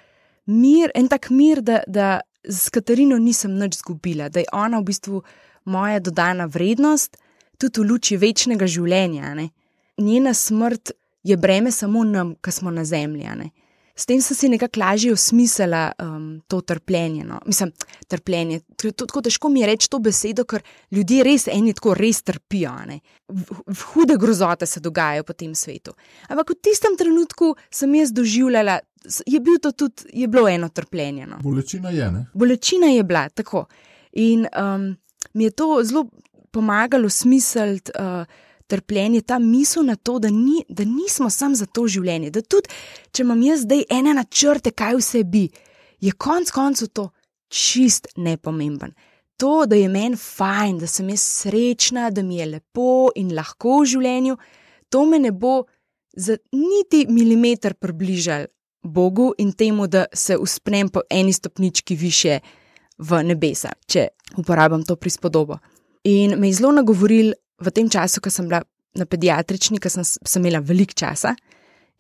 [0.47, 4.90] mir, en tak mir, da, da s Katarino nisem nič izgubila, da je ona v
[4.90, 5.22] bistvu
[5.64, 7.16] moja dodana vrednost,
[7.59, 9.34] tudi v luči večnega življenja.
[9.38, 9.51] Ne?
[9.99, 10.90] Njena smrt
[11.22, 13.28] je breme samo nam, ki smo na zemlji.
[13.38, 13.51] ne.
[13.95, 17.24] S tem sem si nekako lažje osmislila um, to trpljenje.
[17.24, 17.40] No.
[17.47, 17.72] Mislim,
[18.09, 18.61] trpljenje.
[18.97, 22.72] Tako težko mi je reči to besedo, ker ljudje res eni tako res trpijo.
[22.86, 23.01] ne.
[23.93, 25.93] Hude grozote se dogajajo po tem svetu.
[26.28, 28.80] Ampak v tistem trenutku sem jaz doživljala,
[29.26, 31.26] je, bil tudi, je bilo eno trpljenje.
[31.26, 31.38] No.
[31.43, 32.26] Bolečina je, ne?
[32.34, 33.66] Bolečina je bila tako.
[34.12, 34.97] In um,
[35.34, 36.07] mi je to zelo
[36.51, 38.24] pomagalo smiseliti uh,
[38.72, 42.30] trpljenje, ta misel na to, da, ni, da nismo sam za to življenje.
[42.32, 42.72] Da tudi,
[43.12, 45.46] če imam jaz zdaj ene načrte, kaj vse bi,
[46.00, 47.10] je konec koncev to
[47.52, 48.94] čist nepomemben.
[49.42, 53.82] To, da je meni fajn, da sem jaz srečna, da mi je lepo in lahko
[53.82, 54.38] v življenju,
[54.92, 55.62] to me ne bo
[56.16, 58.48] za niti milimeter približal
[58.82, 62.40] Bogu in temu, da se uspnem po eni stopnički više
[62.98, 64.08] v nebesa, če
[64.38, 65.58] uporabljam to prispodobo.
[66.04, 67.32] In me je zelo nagovoril
[67.62, 68.62] v tem času, ko sem bila
[68.98, 71.34] na pediatrični, ko sem, sem imela veliko časa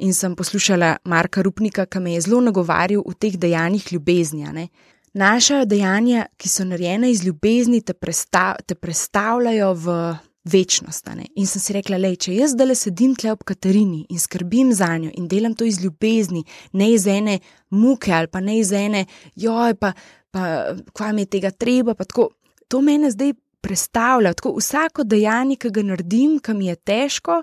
[0.02, 4.44] in sem poslušala Marka Rupnika, ki me je zelo nagovarjal v teh dejanjih ljubezni.
[4.52, 4.68] ne.
[5.14, 11.06] Naša dejanja, ki so narejena iz ljubezni, te, presta, te predstavljajo v večnost.
[11.14, 11.26] ne.
[11.36, 14.96] In sem si rekla, le, če jaz zdaj sedim tle ob Katarini in skrbim za
[14.98, 17.38] njo in delam to iz ljubezni, ne iz ene
[17.70, 19.06] muke ali pa ne iz ene,
[19.36, 19.92] joj, pa,
[20.30, 22.30] pa kva mi je tega treba, tako.
[22.68, 27.42] To mene zdaj predstavlja, tako vsako dejanje, ki ga naredim, ki mi je težko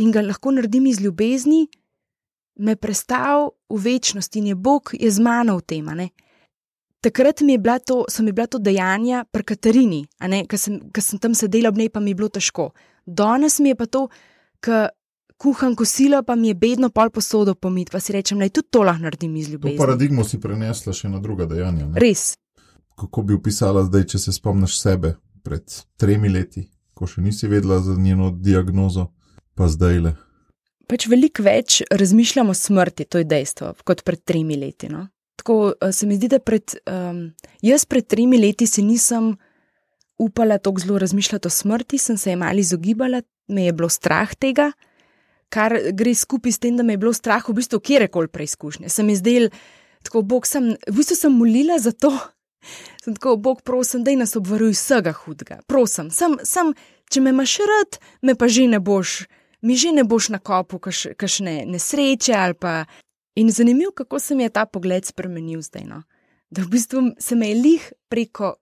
[0.00, 1.66] in ga lahko naredim iz ljubezni,
[2.60, 5.88] me predstavlja v večnost in je Bog je z mano v tem.
[7.00, 10.06] Takrat mi je bila to, so mi bila to dejanja pri Katarini,
[10.48, 12.70] ker sem, ker sem tam sedela ob njej, pa mi je bilo težko.
[13.06, 14.08] Danes mi je pa to,
[14.60, 14.90] ker
[15.40, 18.82] kuham kosilo, pa mi je bedno pol posodo pomit, pa si rečem, da tudi to
[18.82, 19.78] lahko naredim iz To ljubezni.
[19.78, 21.86] paradigmo si prenesla še na druga dejanja.
[21.86, 22.00] Ne?
[22.00, 22.34] Res.
[23.00, 25.64] Kako bi opisala zdaj, če se spomniš sebe pred
[26.00, 29.10] tremi leti, ko še nisi vedela za njeno diagnozo,
[29.54, 30.14] pa zdaj le.
[30.90, 34.90] Pač veliko več razmišljamo o smrti, to je dejstvo, kot pred tremi leti.
[34.90, 35.06] No?
[35.40, 37.30] Tako eh, se mi zdi, da pred, um,
[37.62, 39.32] jaz pred tremi leti si nisem
[40.20, 44.34] upala tako zelo razmišljati o smrti, sem se je malo izogibala, me je bilo strah
[44.34, 44.70] tega,
[45.48, 48.88] kar gre skupaj s tem, da me je bilo strah v bistvu kjerkoli preizkušnje.
[48.88, 49.48] Se mi zdel,
[50.04, 52.12] tako Bog sem, v bistvu sem molila za to.
[53.04, 55.60] Sem tako, Bog, prosim, da nas obvaruj vsega hudega.
[55.66, 56.72] Prosim, sem, sem,
[57.10, 59.24] če me imaš rad, me pa že ne boš,
[59.62, 62.84] mi že ne boš na kopu kaš, kašne nesreče ali pa.
[63.38, 65.84] In zanimivo, kako se mi je ta pogled spremenil zdaj.
[65.86, 66.02] No?
[66.50, 68.56] Da v bistvu se me je lih preko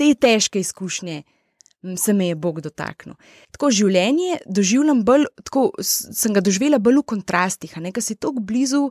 [0.00, 1.22] te težke izkušnje,
[1.96, 3.14] se me je Bog dotaknil.
[3.54, 8.16] Tako življenje doživljam bolj, tako sem ga doživela bolj v kontrastih, a ne, ker si
[8.16, 8.88] tako blizu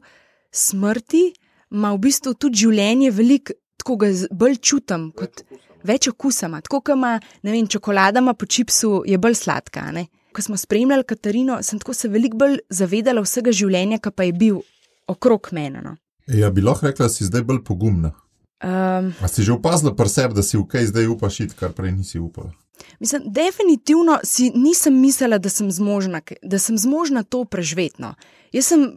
[0.53, 1.31] smrti,
[1.73, 5.43] ima v bistvu tudi življenje veliko, tako ga bolj čutim, kot
[5.88, 6.61] več okusa ima.
[6.61, 9.88] Tako, kot ima, ne vem, čokolada ima po čipsu, je bolj sladka.
[9.88, 10.07] a ne.
[10.36, 14.34] Ko smo spremljali Katarino, sem tako se veliko bolj zavedala vsega življenja, ki pa je
[14.34, 14.61] bil
[15.07, 15.82] okrog mene.
[15.82, 15.95] No.
[16.28, 18.11] Ja, bi lahko rekla, da si zdaj bolj pogumna.
[18.57, 21.93] Um, A si že opazila pri sebi, da si v kaj zdaj upaš kar prej
[21.93, 22.51] nisi upala?
[22.99, 28.01] Mislim, definitivno si nisem mislila, da sem zmožna, da sem zmožna to preživeti.
[28.01, 28.13] No.
[28.61, 28.88] Sem,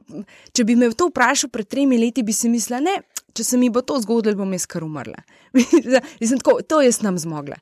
[0.52, 3.00] če bi me to vprašal pred tremi leti, bi si mislila, ne,
[3.36, 5.22] če se mi bo to zgodilo, bom jaz kar umrla.
[6.20, 7.58] Mislim, tako, to jaz nam zmogla.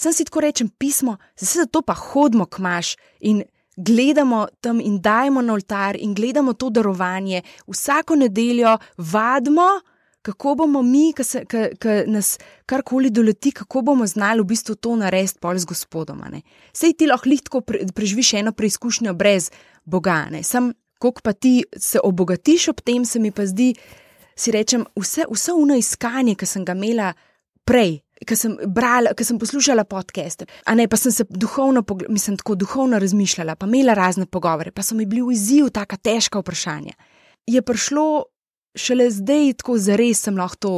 [0.00, 3.42] Sam si tako rečem pismo, se zato pa hodimo k maš in
[3.76, 9.68] gledamo tam in dajemo na oltar in gledamo to darovanje, vsako nedeljo vadimo,
[10.22, 11.24] kako bomo mi, ki
[12.06, 16.20] nas karkoli doleti, kako bomo znali v bistvu to narediti pol z gospodom.
[16.72, 19.50] Sej ti lahko lahko pre, preživiš eno preizkušnjo brez
[19.84, 20.42] Boga, ne.
[20.42, 23.74] sam koliko pa ti se obogatiš ob tem, se mi pa zdi,
[24.36, 27.12] si rečem, vse, vse uno iskanje, ki sem ga imela
[27.64, 28.00] prej.
[28.20, 31.80] Ker sem, brala, ker sem poslušala podcaste, a ne pa sem se duhovno,
[32.12, 35.96] mislim, tako duhovno razmišljala, pa imela razne pogovore, pa so mi bili v izziv taka
[35.96, 36.92] težka vprašanja.
[37.48, 38.26] Je prišlo
[38.74, 40.72] šele zdaj, tako zares sem lahko to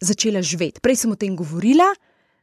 [0.00, 0.80] začela živeti.
[0.80, 1.86] Prej sem o tem govorila,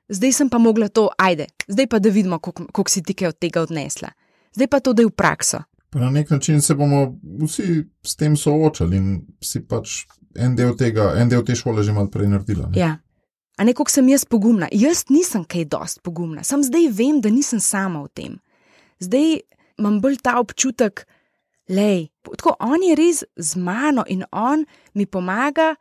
[0.10, 3.28] zdaj sem pa mogla to, ajde, zdaj pa da vidimo, koliko koliko si ti kaj
[3.28, 4.10] od tega odnesla.
[4.54, 5.64] Zdaj pa to, da je v prakso.
[5.90, 10.06] Pa na nek način se bomo vsi s tem soočali in si pač
[10.36, 12.70] en del, tega, en del te šole že malo prej naredila.
[12.70, 12.80] ne.
[12.80, 12.98] Ja.
[13.58, 14.68] A ne, koliko sem jaz pogumna.
[14.72, 18.40] Jaz nisem kaj dost pogumna, sam zdaj vem, da nisem sama v tem.
[19.00, 19.44] Zdaj
[19.78, 21.06] imam bolj ta občutek,
[21.70, 25.76] lej, tako on je res z mano in on mi pomaga,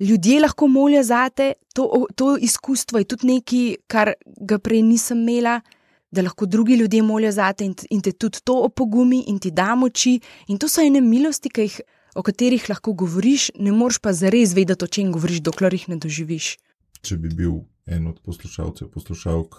[0.00, 5.22] ljudje lahko molijo za te, to, to izkustvo je tudi nekaj, kar ga prej nisem
[5.22, 5.60] imela.
[6.12, 9.50] Da lahko drugi ljudje molijo za te in, in te tudi to opogumi in ti
[9.50, 10.20] da moči.
[10.48, 11.80] In to so ene milosti, jih
[12.14, 15.96] o katerih lahko govoriš, ne moreš pa zares vedeti, o čem govoriš, dokler jih ne
[15.96, 16.56] doživiš.
[17.00, 19.56] Če bi bil en od poslušalcev, poslušalk,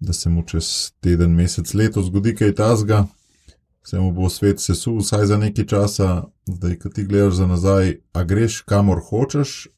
[0.00, 3.06] da se mu čez teden, mesec, leto zgodi kaj tasga,
[3.86, 7.92] se mu bo svet sesul vsaj za nekaj časa, zdaj, ko ti gledaš za nazaj,
[8.12, 9.68] a greš kamor hočeš,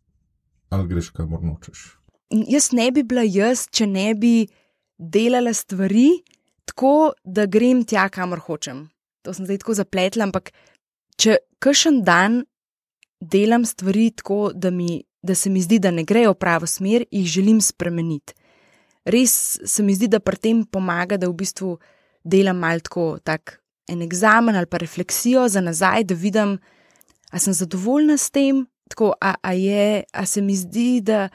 [0.73, 1.99] ali greš kamor nočeš.
[2.31, 4.49] Jaz ne bi bila jaz, če ne bi
[4.97, 6.23] delala stvari
[6.65, 8.87] tako, da grem tja, kamor hočem.
[9.29, 10.55] To sem zdaj tako zapletla, ampak
[11.21, 12.43] če kakšen dan
[13.21, 17.05] delam stvari tako, da, mi, da se mi zdi, da ne grejo v pravo smer,
[17.13, 18.33] jih želim spremeniti.
[19.05, 21.77] Res se mi zdi, da pri tem pomaga, da v bistvu
[22.25, 23.59] delam malo tako, tak
[23.89, 26.59] en examen ali pa refleksijo za nazaj, da vidim,
[27.31, 31.29] ali sem zadovoljna s tem, tako, a, a, je, a se mi zdi, da,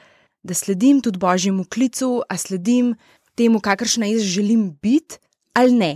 [0.43, 2.95] da sledim tudi božjemu klicu, a sledim
[3.35, 5.17] temu, kakršna jaz želim biti,
[5.53, 5.93] ali ne.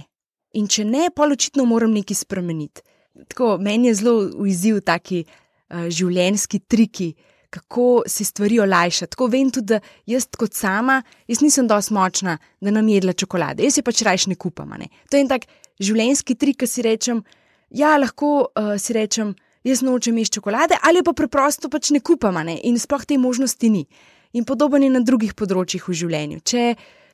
[0.53, 2.81] In če ne, pa očitno moram nekaj spremeniti.
[3.27, 7.11] Tako, meni je zelo v izziv taki uh, življenjski triki,
[7.53, 9.11] kako si stvari olajšati.
[9.13, 9.79] Tako vem tudi, da
[10.09, 14.27] jaz kot sama, jaz nisem dovolj močna, da nam jedla čokolade, jaz je pač rajš
[14.31, 14.73] ne kupam.
[14.77, 14.89] Ne?
[15.09, 15.47] To je en tak
[15.79, 17.23] življenjski trik, ki si rečem,
[17.69, 19.35] ja, lahko uh, si rečem,
[19.67, 22.57] jaz nočem jesti čokolade, ali pa preprosto pač ne kupam, ne?
[22.63, 23.87] in sploh te možnosti ni.
[24.33, 26.43] In podobno je na drugih področjih v življenju.
[26.45, 26.63] Če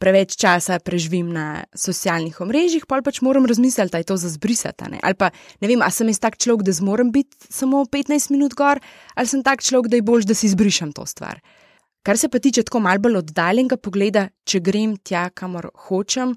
[0.03, 4.99] preveč časa preživim na socialnih omrežjih, pa pač moram razmisliti, da je to za zbrisati.
[4.99, 5.31] Ali pa
[5.63, 8.81] ne vem, ali sem jaz tak človek, da zmorem biti samo 15 minut gor,
[9.15, 11.39] ali sem tak človek, da je bolj, da si izbrišem to stvar.
[12.03, 16.35] Kar se pa tiče tako malce oddaljenega pogleda, če grem tja, kamor hočem,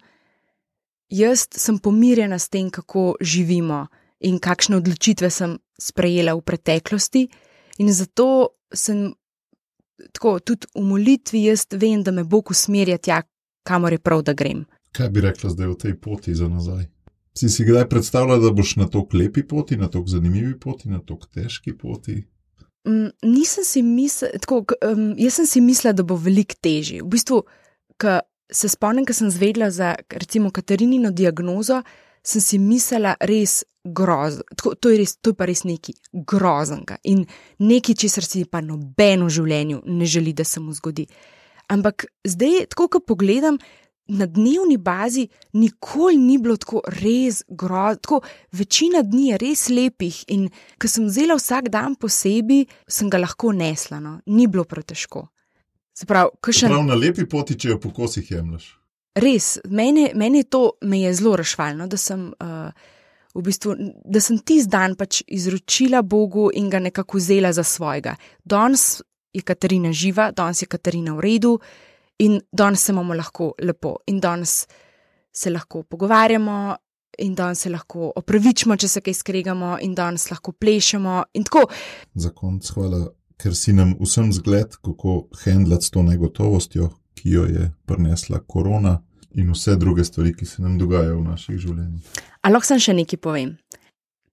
[1.09, 3.87] jaz sem pomirjena s tem, kako živimo
[4.21, 7.29] in kakšne odločitve sem sprejela v preteklosti,
[7.79, 9.13] in zato sem.
[10.13, 13.23] Tako, tudi v molitvi jaz vem, da me Bog usmerja tja,
[13.65, 14.67] kamor je prav, da grem.
[14.93, 16.85] Kaj bi rekla zdaj v tej poti za nazaj?
[17.37, 21.01] Si si kdaj predstavljala, da boš na tako lepi poti, na tako zanimivi poti, na
[21.01, 22.27] tako težki poti?
[22.89, 27.01] Mm, nisem si mislila, tako, um, jaz sem si mislila, da bo veliko težje.
[27.01, 27.41] V bistvu,
[27.97, 28.21] ko
[28.53, 31.83] se spomnim, ko sem zvedla za recimo Katarinino diagnozo,
[32.23, 34.43] sem si mislila res grozno.
[34.57, 37.25] To, to je pa res nekaj groznega in
[37.59, 41.07] nekaj, česar si pa nobeno v življenju ne želi, da se mu zgodi.
[41.69, 43.59] Ampak zdaj, tako ko pogledam
[44.09, 45.27] na dnevni bazi,
[45.59, 48.21] nikoli ni bilo tako res grozno.
[48.53, 53.53] Večina dni je res lepih in ko sem vzela vsak dan posebej, sem ga lahko
[53.53, 54.21] nesla, no?
[54.27, 55.27] ni bilo pretežko.
[56.05, 56.69] Prav, še...
[56.69, 58.69] prav na lepi poti, če jo po kosih jemliš.
[59.17, 62.29] Res, meni, meni to me je zelo rašvalno, da sem.
[62.43, 62.93] Uh,
[63.37, 63.75] V bistvu,
[64.09, 68.15] da sem tisti dan pač izročila Bogu in ga nekako vzela za svojega.
[68.41, 69.03] Danes
[69.37, 71.51] je Katarina živa, danes je Katarina v redu
[72.25, 74.65] in danes se imamo lahko lepo in danes
[75.29, 76.77] se lahko pogovarjamo.
[77.19, 81.23] In danes se lahko opravičimo, če se kaj skregamo, in danes lahko plešemo.
[82.15, 82.99] Za konec, hvala,
[83.43, 88.99] ker si nam vsem zgled, kako handlati s to negotovostjo, ki jo je prinesla korona
[89.37, 92.21] in vse druge stvari, ki se nam dogajajo v naših življenjih.
[92.43, 93.57] Ali lahko sem še nekaj povem?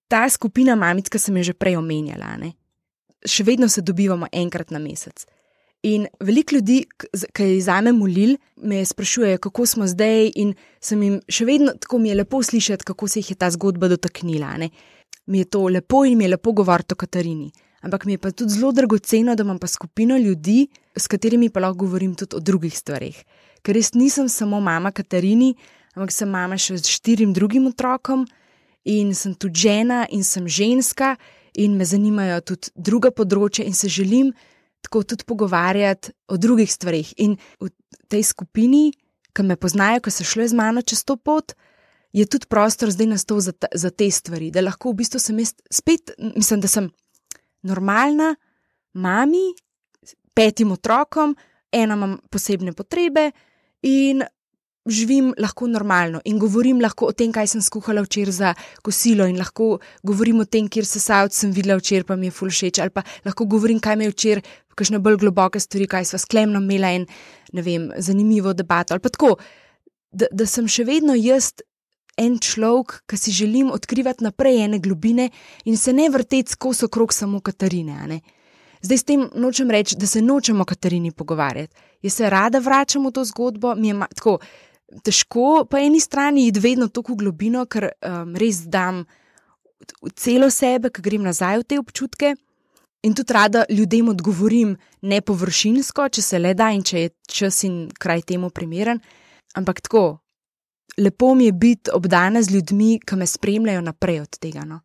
[0.07, 2.53] Ta skupina mamic, ki sem jo že prej omenjala, ne?
[3.23, 5.25] še vedno se dobivamo enkrat na mesec.
[5.83, 6.77] In veliko ljudi,
[7.35, 11.99] ki jih zame molil, me sprašujejo, kako smo zdaj, in sem jim še vedno tako
[11.99, 14.53] mi je lepo slišati, kako se jih je ta zgodba dotaknila.
[14.61, 14.69] Ne?
[15.27, 17.51] Mi je to lepo in mi je lepo govoriti o Katarini.
[17.83, 21.59] Ampak mi je pa tudi zelo dragoceno, da imam pa skupino ljudi, s katerimi pa
[21.59, 23.17] lahko govorim tudi o drugih stvarih.
[23.63, 25.53] Ker res nisem samo mama Katarini,
[25.95, 28.25] ampak sem mama še s štirim drugim otrokom
[28.87, 31.15] in sem tudi žena in sem ženska
[31.53, 34.33] in me zanimajo tudi druga področja, in se želim
[34.83, 37.13] tako tudi pogovarjati o drugih stvarih.
[37.23, 37.69] In v
[38.11, 38.91] tej skupini,
[39.35, 41.55] ki me poznajo, ki so šli z mano čez to pot,
[42.13, 45.55] je tudi prostor zdaj nastal za, za te stvari, da lahko v bistvu sem jaz
[45.71, 46.91] spet, mislim, da sem
[47.63, 48.33] normalna,
[48.93, 49.53] mami,
[50.33, 51.35] petim otrokom,
[51.73, 53.31] ena ima posebne potrebe
[53.81, 54.23] in
[54.85, 58.53] živim lahko normalno in govorim lahko o tem, kaj sem skuhala včeraj za
[58.83, 62.35] kosilo, in lahko govorim o tem, kjer se savc sem videla včeraj, pa mi je
[62.35, 64.43] fulšeč, ali pa lahko govorim, kaj me je včeraj,
[64.75, 67.07] kakšne bolj globoke stvari, kaj sva sklemno imela in
[67.53, 68.93] ne vem, zanimivo debato.
[68.93, 69.37] Ali pa tako,
[70.11, 71.53] da, da sem še vedno jaz.
[72.17, 75.29] En človek, ki si želim odkrivati naprej ene globine
[75.65, 78.19] in se ne vrteti skozi okrog samo Katarine.
[78.81, 81.73] Zdaj s tem nočem reči, da se nočemo Katarini pogovarjati.
[82.01, 84.37] Jaz se rada vračam v to zgodbo, mi je tako,
[85.03, 89.05] težko po eni strani iti vedno tako v globino, ker um, res dam
[90.15, 92.35] celo sebe, ki grem nazaj v te občutke.
[93.03, 97.63] In tudi rada ljudem odgovorim ne površinsko, če se le da in če je čas
[97.67, 99.01] in kraj temu primeren.
[99.55, 100.22] Ampak tako,
[100.97, 104.65] lepo mi je biti obdana z ljudmi, ki me spremljajo naprej od tega.
[104.65, 104.79] No?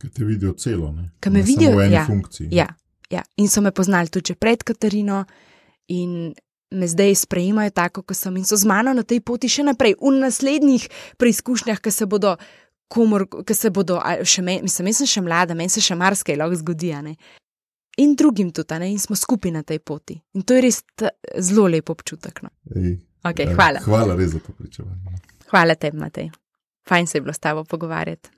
[0.00, 1.10] Ki te vidijo celo, ne?
[1.20, 2.06] Ki me Ne vidijo, v eni ja.
[2.06, 2.48] funkciji.
[2.50, 2.66] Ja,
[3.10, 3.22] ja.
[3.36, 5.24] In so me poznali tudi pred Katarino,
[5.88, 6.34] in
[6.70, 9.96] me zdaj sprejemajo tako, kot sem, in so z mano na tej poti še naprej,
[10.00, 12.36] v naslednjih preizkušnjah, ki se bodo.
[12.86, 16.36] Komor, ki se bodo, še me, mislim, jaz sem še mlada, meni se še marsikaj
[16.38, 16.92] lahko zgodi.
[17.98, 20.14] In drugim tudi, ne, in smo skupaj na tej poti.
[20.38, 20.78] In to je res
[21.34, 22.44] zelo lep občutek.
[22.46, 22.52] No.
[22.76, 23.00] Ej,
[23.30, 23.54] Okay, ja.
[23.54, 23.80] hvala.
[23.84, 25.18] Hvala res za to pričevanje.
[25.50, 26.30] Hvala tebi, Matej.
[26.88, 28.30] Fajn se je bilo s tabo pogovarjati.